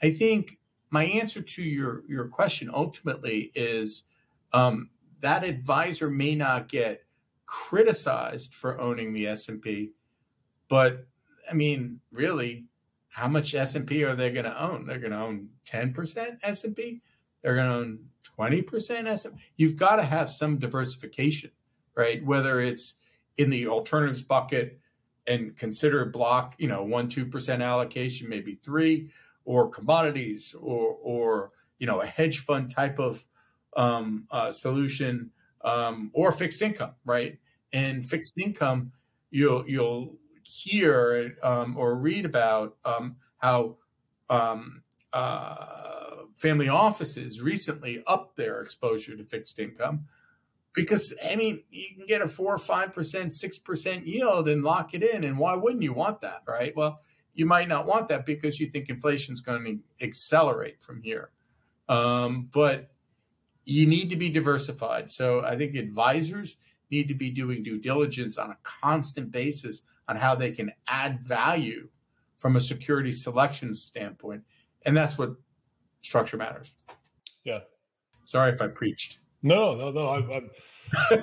[0.02, 0.58] I think
[0.90, 4.04] my answer to your your question ultimately is
[4.52, 7.04] um, that advisor may not get
[7.46, 9.92] criticized for owning the S and P,
[10.68, 11.06] but
[11.50, 12.66] I mean, really,
[13.16, 14.84] how much S&P are they going to own?
[14.84, 17.00] They're going to own 10% S&P?
[17.42, 17.98] They're going to own
[18.38, 19.36] 20% S&P?
[19.56, 21.52] You've got to have some diversification,
[21.94, 22.22] right?
[22.22, 22.96] Whether it's
[23.38, 24.78] in the alternatives bucket
[25.26, 29.08] and consider block, you know, 1 2% allocation, maybe 3
[29.46, 33.24] or commodities or or you know, a hedge fund type of
[33.78, 35.30] um, uh, solution
[35.62, 37.38] um, or fixed income, right?
[37.72, 38.92] And fixed income,
[39.30, 40.16] you'll you'll
[40.46, 43.76] hear um, or read about um, how
[44.30, 44.82] um,
[45.12, 50.04] uh, family offices recently upped their exposure to fixed income
[50.72, 54.94] because I mean you can get a four five percent, six percent yield and lock
[54.94, 56.76] it in, and why wouldn't you want that, right?
[56.76, 57.00] Well,
[57.34, 61.30] you might not want that because you think inflation is going to accelerate from here,
[61.88, 62.90] um, but
[63.64, 65.10] you need to be diversified.
[65.10, 66.56] So I think advisors
[66.90, 71.20] need to be doing due diligence on a constant basis on how they can add
[71.20, 71.88] value
[72.38, 74.42] from a security selection standpoint.
[74.84, 75.36] And that's what
[76.02, 76.74] structure matters.
[77.44, 77.60] Yeah.
[78.24, 79.18] Sorry if I preached.
[79.42, 80.06] No, no, no.
[80.06, 80.50] I, I'm,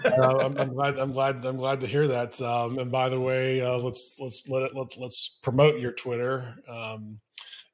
[0.05, 0.97] uh, I'm, I'm, glad.
[0.97, 1.45] I'm glad.
[1.45, 2.41] I'm glad to hear that.
[2.41, 6.55] Um, and by the way, uh, let's let's let it let, let's promote your Twitter.
[6.67, 7.19] Um,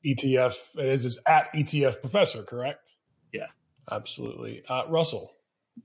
[0.06, 2.96] ETF it is is at ETF Professor, correct?
[3.34, 3.48] Yeah,
[3.92, 4.64] absolutely.
[4.68, 5.34] Uh, Russell,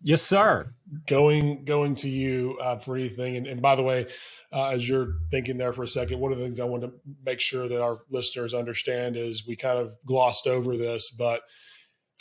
[0.02, 0.74] Yes, sir.
[1.06, 3.36] Going going to you uh, for anything.
[3.36, 4.06] And, and by the way,
[4.52, 6.92] uh, as you're thinking there for a second, one of the things I want to
[7.24, 11.42] make sure that our listeners understand is we kind of glossed over this, but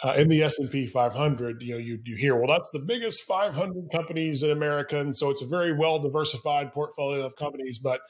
[0.04, 3.90] uh, in the S&P 500, you know, you, you hear, well, that's the biggest 500
[3.92, 5.00] companies in America.
[5.00, 7.80] And so it's a very well diversified portfolio of companies.
[7.80, 8.02] But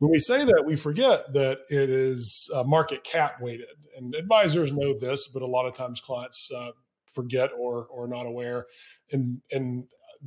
[0.00, 3.68] when we say that, we forget that it is uh, market cap weighted.
[3.96, 6.72] And advisors know this, but a lot of times clients uh,
[7.14, 8.66] forget or, or not aware.
[9.12, 9.84] And, and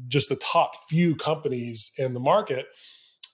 [0.07, 2.67] just the top few companies in the market,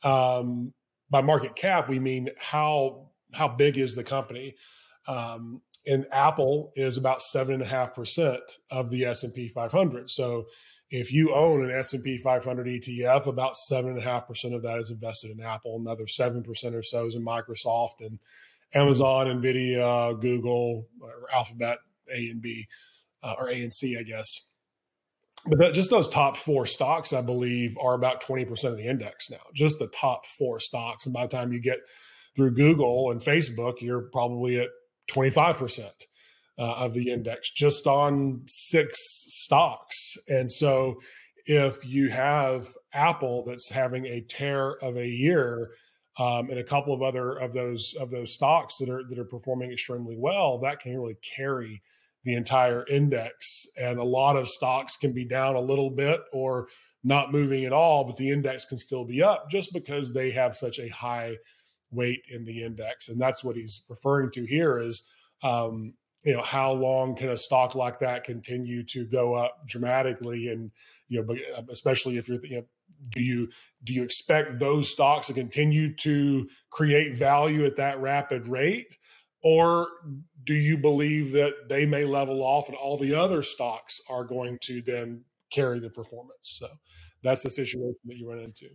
[0.04, 0.74] um,
[1.10, 4.56] by market cap, we mean how, how big is the company?
[5.08, 9.48] Um, and Apple is about seven and a half percent of the S and P
[9.48, 10.10] 500.
[10.10, 10.46] So
[10.92, 14.54] if you own an S and P 500 ETF, about seven and a half percent
[14.54, 15.78] of that is invested in Apple.
[15.80, 18.20] Another seven percent or so is in Microsoft and
[18.74, 21.80] Amazon, Nvidia, Google, or Alphabet,
[22.14, 22.68] A and B,
[23.24, 24.28] uh, or A and C, I guess.
[25.46, 29.30] But that, just those top four stocks, I believe, are about 20% of the index
[29.30, 29.38] now.
[29.54, 31.06] Just the top four stocks.
[31.06, 31.80] And by the time you get
[32.36, 34.70] through Google and Facebook, you're probably at
[35.10, 35.90] 25%
[36.58, 38.98] uh, of the index just on six
[39.28, 40.18] stocks.
[40.28, 41.00] And so
[41.46, 45.72] if you have Apple that's having a tear of a year,
[46.20, 49.26] um, and a couple of other of those of those stocks that are that are
[49.26, 51.82] performing extremely well, that can really carry
[52.24, 53.66] the entire index.
[53.78, 56.68] And a lot of stocks can be down a little bit or
[57.04, 60.56] not moving at all, but the index can still be up just because they have
[60.56, 61.38] such a high
[61.92, 63.10] weight in the index.
[63.10, 65.08] And that's what he's referring to here is,
[65.44, 65.94] um,
[66.26, 70.50] you know, how long can a stock like that continue to go up dramatically?
[70.50, 70.72] And,
[71.08, 72.66] you know, um, especially if you're, you know,
[73.12, 73.50] do you
[73.84, 78.98] do you expect those stocks to continue to create value at that rapid rate
[79.44, 79.88] or
[80.44, 84.58] do you believe that they may level off and all the other stocks are going
[84.62, 86.68] to then carry the performance so
[87.24, 88.68] that's the situation that you run into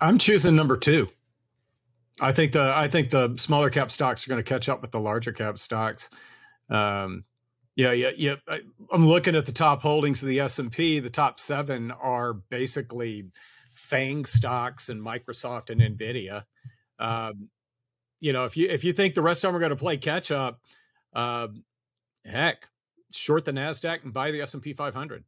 [0.00, 1.08] i'm choosing number two
[2.20, 4.90] I think the I think the smaller cap stocks are going to catch up with
[4.90, 6.10] the larger cap stocks.
[6.68, 7.24] Um,
[7.76, 8.34] yeah, yeah, yeah.
[8.46, 8.60] I,
[8.92, 11.00] am looking at the top holdings of the S and P.
[11.00, 13.30] The top seven are basically
[13.74, 16.44] FAANG stocks and Microsoft and Nvidia.
[16.98, 17.48] Um,
[18.20, 19.96] you know, if you if you think the rest of them are going to play
[19.96, 20.60] catch up,
[21.14, 21.48] uh,
[22.24, 22.68] heck,
[23.10, 25.24] short the Nasdaq and buy the S and P 500.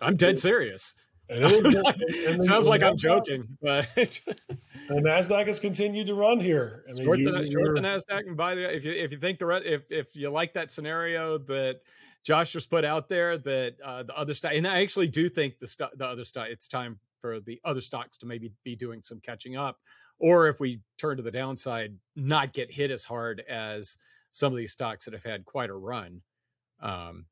[0.00, 0.94] I'm dead serious.
[1.30, 6.84] It sounds like I'm joking, but the Nasdaq has continued to run here.
[6.88, 9.18] I mean, short, you, the, short the Nasdaq and buy the if you if you
[9.18, 11.80] think the if if you like that scenario that
[12.24, 15.58] Josh just put out there that uh, the other stock and I actually do think
[15.58, 19.02] the st- the other stock it's time for the other stocks to maybe be doing
[19.02, 19.78] some catching up,
[20.18, 23.96] or if we turn to the downside, not get hit as hard as
[24.32, 26.22] some of these stocks that have had quite a run.
[26.80, 27.26] Um,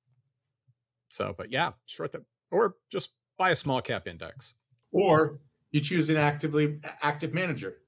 [1.09, 4.55] so, but yeah, short the or just buy a small cap index.
[4.93, 5.41] Or
[5.73, 7.79] you choose an actively active manager.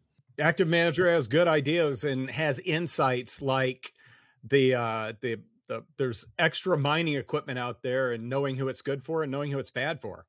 [0.41, 3.93] Active manager has good ideas and has insights like
[4.45, 9.03] the uh the the there's extra mining equipment out there and knowing who it's good
[9.03, 10.27] for and knowing who it's bad for.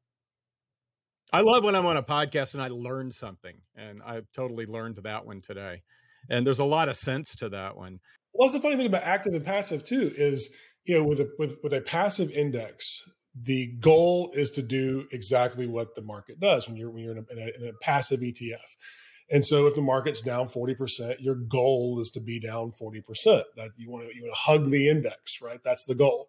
[1.32, 4.97] I love when I'm on a podcast and I learn something, and I totally learned
[5.03, 5.84] that one today.
[6.30, 7.99] And there's a lot of sense to that one.
[8.34, 10.53] Well, that's the funny thing about active and passive too is
[10.86, 15.67] you know with a with with a passive index, the goal is to do exactly
[15.67, 18.21] what the market does when you're when you're in a, in a, in a passive
[18.21, 18.57] ETF.
[19.32, 23.03] And so if the market's down 40%, your goal is to be down 40%.
[23.55, 25.59] That you want to you want to hug the index, right?
[25.63, 26.27] That's the goal.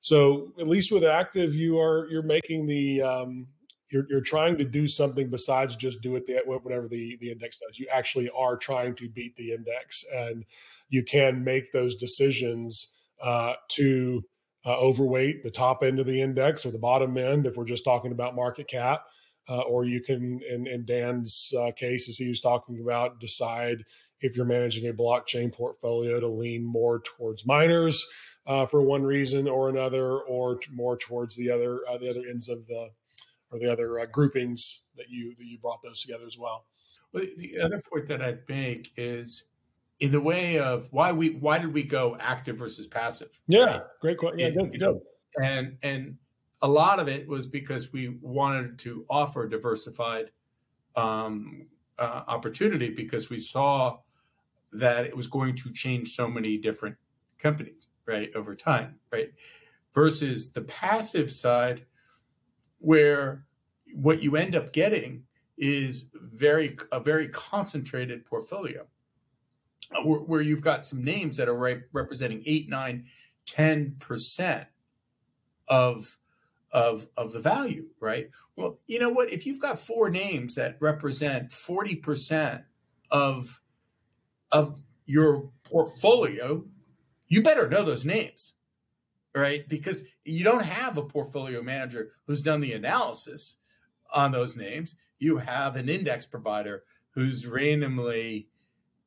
[0.00, 3.48] So at least with active, you are you're making the um,
[3.90, 7.56] you're, you're trying to do something besides just do it the, whatever the, the index
[7.56, 7.78] does.
[7.78, 10.44] You actually are trying to beat the index, and
[10.88, 14.24] you can make those decisions uh, to
[14.64, 17.84] uh, overweight the top end of the index or the bottom end if we're just
[17.84, 19.04] talking about market cap.
[19.48, 23.84] Uh, or you can, in, in Dan's uh, case, as he was talking about, decide
[24.20, 28.04] if you're managing a blockchain portfolio to lean more towards miners
[28.44, 32.48] uh, for one reason or another, or more towards the other uh, the other ends
[32.48, 32.90] of the
[33.50, 36.66] or the other uh, groupings that you that you brought those together as well.
[37.12, 39.44] Well, the other point that I'd make is
[40.00, 43.40] in the way of why we why did we go active versus passive?
[43.46, 43.82] Yeah, right?
[44.00, 44.38] great question.
[44.40, 45.00] Yeah, good, good.
[45.42, 46.16] And and
[46.62, 50.30] a lot of it was because we wanted to offer diversified
[50.96, 51.66] um,
[51.98, 53.98] uh, opportunity because we saw
[54.72, 56.96] that it was going to change so many different
[57.38, 59.32] companies right over time right
[59.94, 61.84] versus the passive side
[62.78, 63.44] where
[63.94, 65.24] what you end up getting
[65.56, 68.86] is very a very concentrated portfolio
[69.92, 73.04] uh, where, where you've got some names that are representing 8 9
[73.46, 74.66] 10%
[75.68, 76.16] of
[76.72, 78.28] of of the value right?
[78.56, 79.32] Well you know what?
[79.32, 82.64] If you've got four names that represent 40%
[83.10, 83.60] of
[84.52, 86.64] of your portfolio
[87.28, 88.55] you better know those names
[89.36, 89.68] right?
[89.68, 93.56] Because you don't have a portfolio manager who's done the analysis
[94.12, 94.96] on those names.
[95.18, 98.48] You have an index provider who's randomly,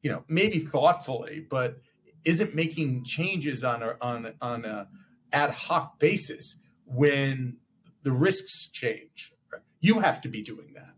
[0.01, 1.81] you know, maybe thoughtfully, but
[2.23, 4.87] isn't making changes on a on on a
[5.33, 7.57] ad hoc basis when
[8.03, 9.33] the risks change.
[9.51, 9.61] Right?
[9.79, 10.93] You have to be doing that,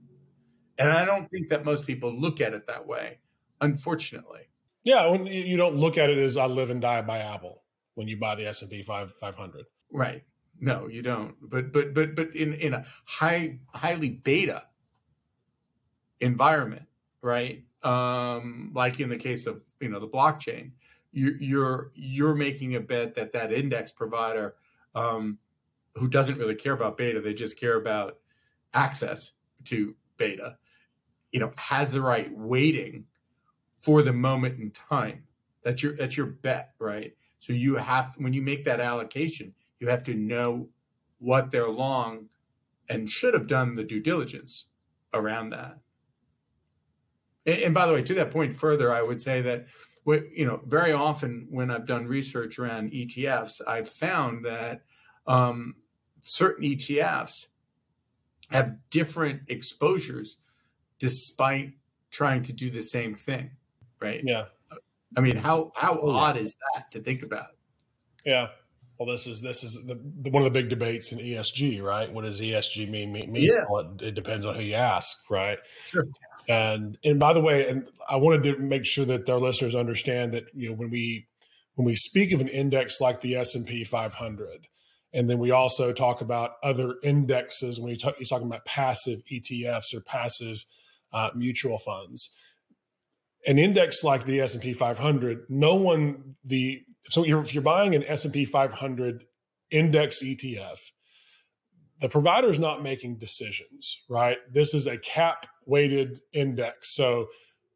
[0.78, 3.20] and I don't think that most people look at it that way.
[3.62, 4.50] Unfortunately,
[4.84, 7.62] yeah, when you don't look at it as I live and die by Apple
[8.02, 10.24] when you buy the S and P five five hundred, right?
[10.60, 11.36] No, you don't.
[11.40, 14.64] But but but but in in a high highly beta
[16.20, 16.88] environment,
[17.22, 17.64] right?
[17.84, 20.72] Um, like in the case of you know the blockchain,
[21.12, 24.56] you, you're you're making a bet that that index provider,
[24.96, 25.38] um,
[25.94, 28.18] who doesn't really care about beta, they just care about
[28.74, 29.34] access
[29.66, 30.58] to beta,
[31.32, 33.06] you know, has the right weighting
[33.80, 35.26] for the moment in time.
[35.64, 37.14] That's your that's your bet, right?
[37.42, 40.70] So you have when you make that allocation, you have to know
[41.18, 42.28] what they're long
[42.88, 44.70] and should have done the due diligence
[45.12, 45.80] around that.
[47.48, 49.66] And, and by the way, to that point further, I would say that
[50.06, 54.84] you know very often when I've done research around ETFs, I've found that
[55.26, 55.78] um,
[56.20, 57.48] certain ETFs
[58.52, 60.38] have different exposures
[61.00, 61.74] despite
[62.12, 63.58] trying to do the same thing,
[64.00, 64.22] right?
[64.24, 64.46] Yeah.
[65.18, 67.48] I mean, how how oh, odd is that to think about?
[68.26, 68.48] Yeah.
[68.98, 72.12] Well, this is this is the, the, one of the big debates in ESG, right?
[72.12, 73.12] What does ESG mean?
[73.12, 73.46] mean, mean?
[73.46, 73.66] Yeah.
[73.68, 75.58] Well, it, it, depends on who you ask, right?
[75.88, 76.06] Sure.
[76.48, 80.34] And and by the way, and I wanted to make sure that our listeners understand
[80.34, 81.28] that you know when we
[81.76, 84.68] when we speak of an index like the S and P 500,
[85.14, 89.22] and then we also talk about other indexes when you talk, you're talking about passive
[89.32, 90.64] ETFs or passive
[91.12, 92.36] uh, mutual funds.
[93.48, 97.64] An index like the S and P 500, no one the so you're, if you're
[97.64, 99.26] buying an S&P 500
[99.70, 100.80] index ETF,
[102.00, 104.38] the provider is not making decisions, right?
[104.50, 106.96] This is a cap weighted index.
[106.96, 107.28] So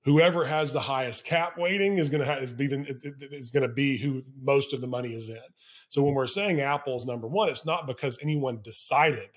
[0.04, 3.98] whoever has the highest cap weighting is going to is be is going to be
[3.98, 5.38] who most of the money is in.
[5.90, 9.30] So when we're saying Apple's number one, it's not because anyone decided,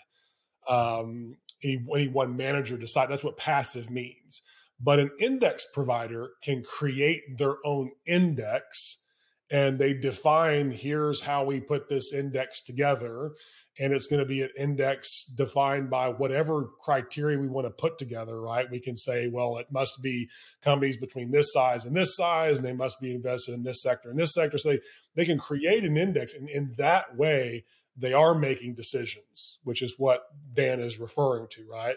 [0.69, 3.11] um, any, any one manager decided.
[3.11, 4.43] That's what passive means.
[4.81, 9.05] But an index provider can create their own index
[9.51, 13.33] and they define here's how we put this index together.
[13.81, 17.97] And it's going to be an index defined by whatever criteria we want to put
[17.97, 18.71] together right?
[18.71, 20.29] We can say well it must be
[20.63, 24.11] companies between this size and this size and they must be invested in this sector
[24.11, 24.59] and this sector.
[24.59, 24.81] So they,
[25.15, 27.65] they can create an index and in that way
[27.97, 30.23] they are making decisions which is what
[30.55, 31.97] dan is referring to right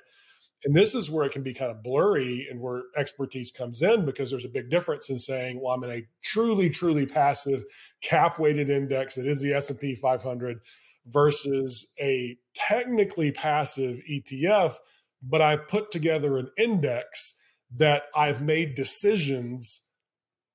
[0.63, 4.05] and this is where it can be kind of blurry and where expertise comes in
[4.05, 7.63] because there's a big difference in saying, well, I'm in a truly, truly passive
[8.03, 10.59] cap weighted index that is the S&P 500
[11.07, 14.75] versus a technically passive ETF,
[15.23, 17.39] but I've put together an index
[17.75, 19.81] that I've made decisions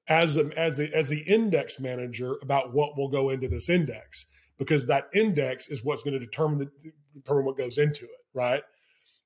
[0.08, 4.26] as a, as the as the index manager about what will go into this index
[4.56, 6.70] because that index is what's going to determine the,
[7.14, 8.62] determine what goes into it, right?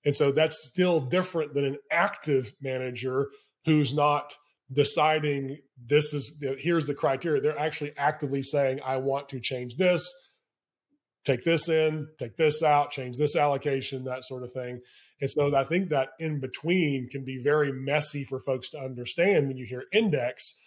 [0.05, 3.31] And so that's still different than an active manager
[3.65, 4.35] who's not
[4.73, 7.41] deciding this is here's the criteria.
[7.41, 10.13] They're actually actively saying, I want to change this,
[11.25, 14.81] take this in, take this out, change this allocation, that sort of thing.
[15.21, 19.49] And so I think that in between can be very messy for folks to understand
[19.49, 20.59] when you hear index.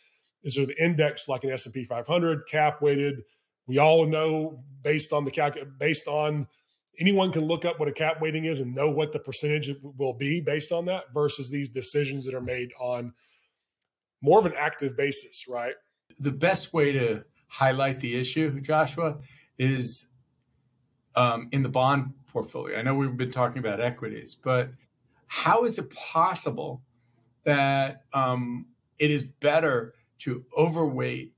[0.43, 3.21] Is there the index like an S&P 500 cap weighted?
[3.65, 6.47] We all know based on the calc based on
[6.99, 10.13] anyone can look up what a cap weighting is and know what the percentage will
[10.13, 13.13] be based on that versus these decisions that are made on
[14.21, 15.75] more of an active basis, right?
[16.20, 19.17] The best way to highlight the issue, Joshua,
[19.57, 20.07] is
[21.15, 22.78] um, in the bond portfolio.
[22.78, 24.71] I know we've been talking about equities, but
[25.28, 26.82] how is it possible
[27.43, 28.67] that um,
[28.97, 31.33] it is better to overweight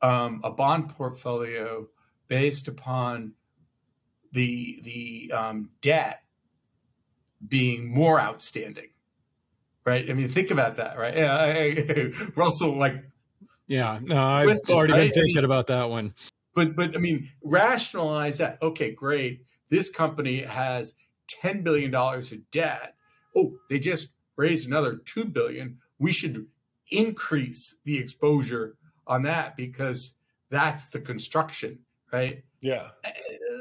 [0.00, 1.88] um, a bond portfolio
[2.28, 3.34] based upon
[4.32, 6.22] the the um, debt
[7.46, 8.88] being more outstanding,
[9.84, 10.08] right?
[10.08, 11.16] I mean, think about that, right?
[11.16, 13.04] Yeah, Russell, like,
[13.66, 15.00] yeah, no, I've twisted, already right?
[15.00, 16.14] been thinking I mean, about that one.
[16.54, 18.58] But but I mean, rationalize that.
[18.62, 19.44] Okay, great.
[19.68, 20.94] This company has
[21.28, 22.94] ten billion dollars of debt.
[23.36, 25.78] Oh, they just raised another two billion.
[25.98, 26.46] We should
[26.90, 28.76] increase the exposure
[29.06, 30.14] on that because
[30.50, 31.80] that's the construction,
[32.12, 32.44] right?
[32.62, 32.88] Yeah.
[33.04, 33.10] Eh,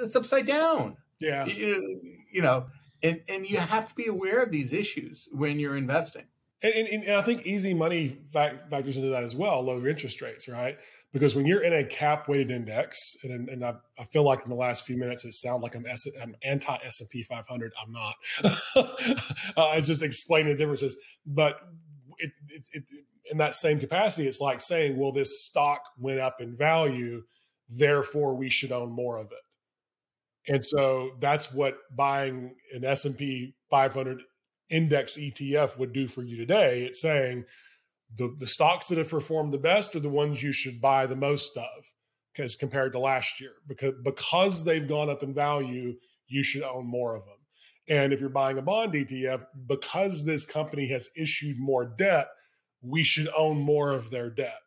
[0.03, 0.95] it's upside down.
[1.19, 1.45] Yeah.
[1.45, 2.02] You,
[2.32, 2.68] you, know,
[3.03, 6.28] and, and you have to be aware of these issues when you're investing.
[6.64, 10.48] And, and, and I think easy money factors into that as well, lower interest rates,
[10.48, 10.78] right?
[11.14, 14.49] because when you're in a cap weighted index, and, and I, I, feel like in
[14.49, 17.73] the last few minutes it sounds like I'm, S, I'm anti S and P 500.
[17.82, 18.15] I'm not.
[18.76, 20.95] uh, I just explaining the differences,
[21.26, 21.60] but
[22.18, 22.84] it, it, it,
[23.30, 27.23] in that same capacity, it's like saying, well, this stock went up in value,
[27.72, 30.53] therefore we should own more of it.
[30.53, 34.22] And so that's what buying an S and P 500
[34.69, 36.84] index ETF would do for you today.
[36.84, 37.45] It's saying
[38.18, 41.15] the, the stocks that have performed the best are the ones you should buy the
[41.15, 41.93] most of
[42.34, 45.93] because compared to last year because because they've gone up in value
[46.27, 47.35] you should own more of them
[47.89, 52.27] and if you're buying a bond ETF because this company has issued more debt
[52.81, 54.61] we should own more of their debt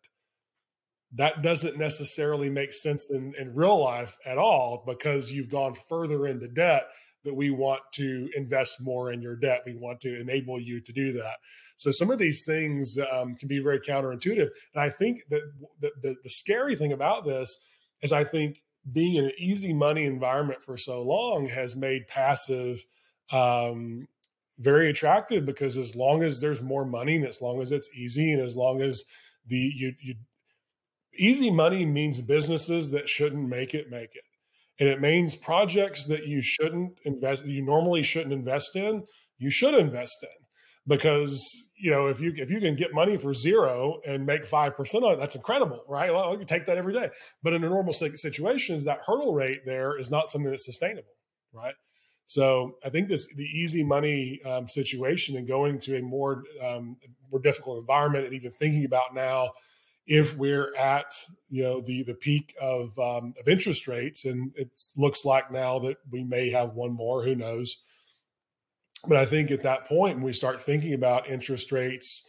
[1.14, 6.26] that doesn't necessarily make sense in, in real life at all because you've gone further
[6.26, 6.84] into debt
[7.24, 10.92] that we want to invest more in your debt we want to enable you to
[10.92, 11.36] do that
[11.76, 14.48] so some of these things um, can be very counterintuitive.
[14.74, 15.42] And I think that
[15.80, 17.62] the, the, the scary thing about this
[18.02, 18.62] is I think
[18.92, 22.84] being in an easy money environment for so long has made passive
[23.32, 24.06] um,
[24.58, 28.32] very attractive because as long as there's more money and as long as it's easy
[28.32, 29.04] and as long as
[29.46, 30.14] the you you
[31.18, 34.22] easy money means businesses that shouldn't make it make it
[34.80, 39.04] and it means projects that you shouldn't invest you normally shouldn't invest in
[39.38, 40.44] you should invest in
[40.86, 44.76] because you know if you if you can get money for zero and make five
[44.76, 46.12] percent on it, that's incredible, right?
[46.12, 47.10] Well, you take that every day.
[47.42, 51.12] But in a normal situations, that hurdle rate there is not something that's sustainable,
[51.52, 51.74] right?
[52.26, 56.96] So I think this the easy money um, situation and going to a more um,
[57.30, 59.50] more difficult environment, and even thinking about now
[60.06, 61.12] if we're at
[61.48, 65.78] you know the the peak of um, of interest rates, and it looks like now
[65.80, 67.24] that we may have one more.
[67.24, 67.78] Who knows?
[69.06, 72.26] But I think at that point, when we start thinking about interest rates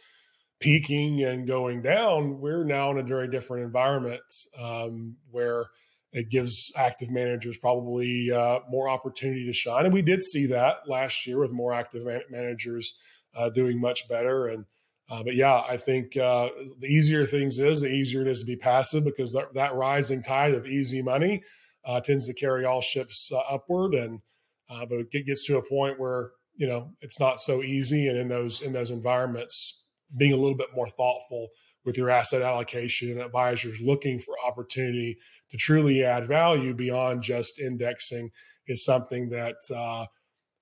[0.60, 4.22] peaking and going down, we're now in a very different environment
[4.58, 5.70] um, where
[6.12, 9.84] it gives active managers probably uh, more opportunity to shine.
[9.84, 12.94] And we did see that last year with more active man- managers
[13.34, 14.46] uh, doing much better.
[14.46, 14.64] And
[15.08, 16.48] uh, but yeah, I think uh,
[16.80, 20.22] the easier things is, the easier it is to be passive because that, that rising
[20.22, 21.42] tide of easy money
[21.84, 23.94] uh, tends to carry all ships uh, upward.
[23.94, 24.20] And
[24.68, 28.28] but it gets to a point where you know it's not so easy and in
[28.28, 29.84] those in those environments
[30.16, 31.48] being a little bit more thoughtful
[31.84, 35.16] with your asset allocation and advisors looking for opportunity
[35.50, 38.30] to truly add value beyond just indexing
[38.66, 40.06] is something that uh,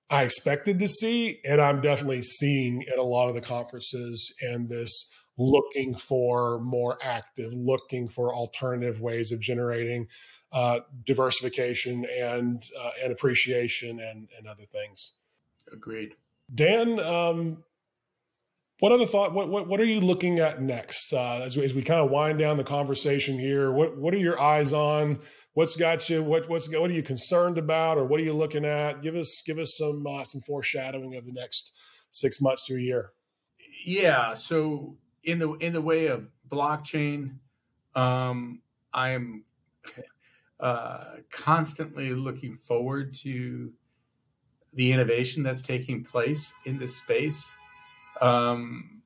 [0.09, 4.69] I expected to see, and I'm definitely seeing at a lot of the conferences and
[4.69, 10.07] this looking for more active, looking for alternative ways of generating
[10.51, 15.13] uh, diversification and uh, and appreciation and and other things.
[15.73, 16.15] Agreed.
[16.53, 17.63] Dan, um,
[18.79, 19.33] what other thought?
[19.33, 22.11] What, what what are you looking at next uh, as, we, as we kind of
[22.11, 23.71] wind down the conversation here?
[23.71, 25.19] What what are your eyes on?
[25.55, 26.21] What's got you?
[26.21, 29.01] What what's what are you concerned about, or what are you looking at?
[29.01, 31.71] Give us give us some uh, some foreshadowing of the next
[32.11, 33.13] six months to a year.
[33.85, 34.33] Yeah.
[34.33, 37.37] So in the in the way of blockchain,
[37.95, 38.63] um,
[38.93, 39.45] I am
[40.59, 43.71] uh, constantly looking forward to
[44.73, 47.49] the innovation that's taking place in this space
[48.19, 49.03] um,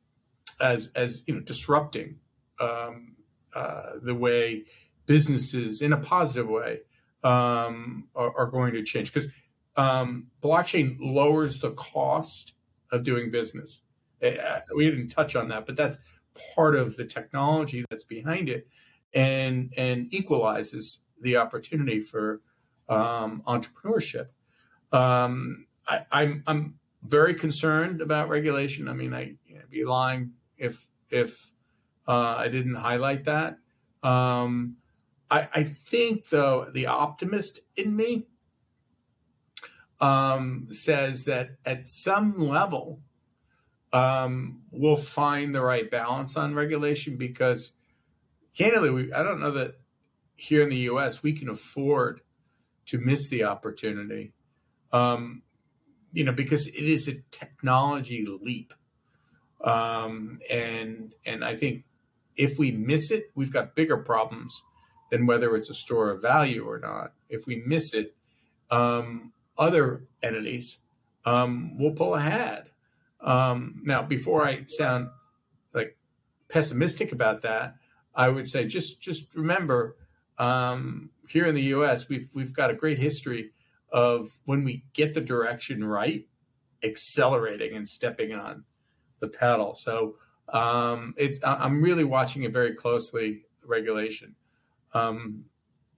[0.59, 2.21] as as you know disrupting
[2.59, 3.17] um,
[3.53, 4.63] uh, the way
[5.09, 6.81] businesses in a positive way
[7.23, 9.27] um, are, are, going to change because
[9.75, 12.53] um, blockchain lowers the cost
[12.91, 13.81] of doing business.
[14.21, 15.97] We didn't touch on that, but that's
[16.53, 18.67] part of the technology that's behind it,
[19.11, 22.41] and and equalizes the opportunity for
[22.87, 24.27] um, entrepreneurship.
[24.91, 28.87] Um, I, I'm, I'm very concerned about regulation.
[28.87, 31.51] I mean, I, would be lying if if
[32.07, 33.57] uh, I didn't highlight that.
[34.03, 34.77] Um,
[35.29, 38.27] I, I think though the optimist in me
[40.01, 43.01] um, says that at some level
[43.91, 47.73] um, we'll find the right balance on regulation because
[48.57, 49.79] candidly, we, I don't know that
[50.35, 51.23] here in the U.S.
[51.23, 52.21] we can afford
[52.85, 54.33] to miss the opportunity
[54.91, 55.43] um,
[56.11, 58.73] you know, because it is a technology leap.
[59.63, 61.83] Um, and and I think
[62.35, 64.63] if we miss it, we've got bigger problems
[65.09, 67.13] than whether it's a store of value or not.
[67.29, 68.15] If we miss it,
[68.71, 70.79] um, other entities
[71.25, 72.69] um, will pull ahead.
[73.21, 75.09] Um, now, before I sound
[75.73, 75.97] like
[76.47, 77.75] pessimistic about that,
[78.15, 79.95] I would say just just remember
[80.37, 82.07] um, here in the U.S.
[82.09, 83.51] we've we've got a great history
[83.91, 86.25] of when we get the direction right,
[86.83, 88.63] accelerating and stepping on
[89.19, 89.75] the pedal.
[89.75, 90.15] So
[90.47, 93.41] um, it's I'm really watching it very closely.
[93.65, 94.35] Regulation.
[94.93, 95.45] Um,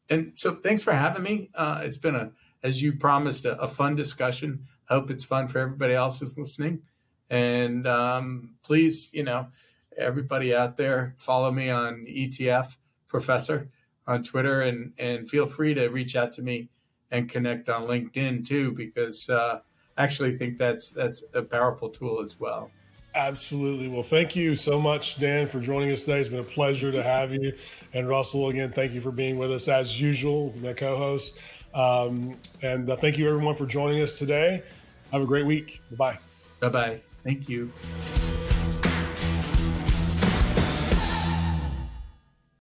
[0.09, 1.49] and so thanks for having me.
[1.55, 2.31] Uh, it's been a,
[2.63, 4.63] as you promised, a, a, fun discussion.
[4.89, 6.81] I hope it's fun for everybody else who's listening.
[7.29, 9.47] And um, please, you know,
[9.97, 12.75] everybody out there, follow me on ETF
[13.07, 13.69] Professor
[14.05, 16.69] on Twitter and, and feel free to reach out to me
[17.09, 19.59] and connect on LinkedIn too, because uh,
[19.97, 22.71] I actually think that's that's a powerful tool as well.
[23.13, 23.89] Absolutely.
[23.89, 26.19] Well, thank you so much, Dan, for joining us today.
[26.19, 27.53] It's been a pleasure to have you.
[27.93, 31.37] And Russell, again, thank you for being with us as usual, my co host.
[31.73, 34.63] Um, and uh, thank you, everyone, for joining us today.
[35.11, 35.81] Have a great week.
[35.91, 36.19] Bye bye.
[36.61, 37.01] Bye bye.
[37.23, 37.71] Thank you.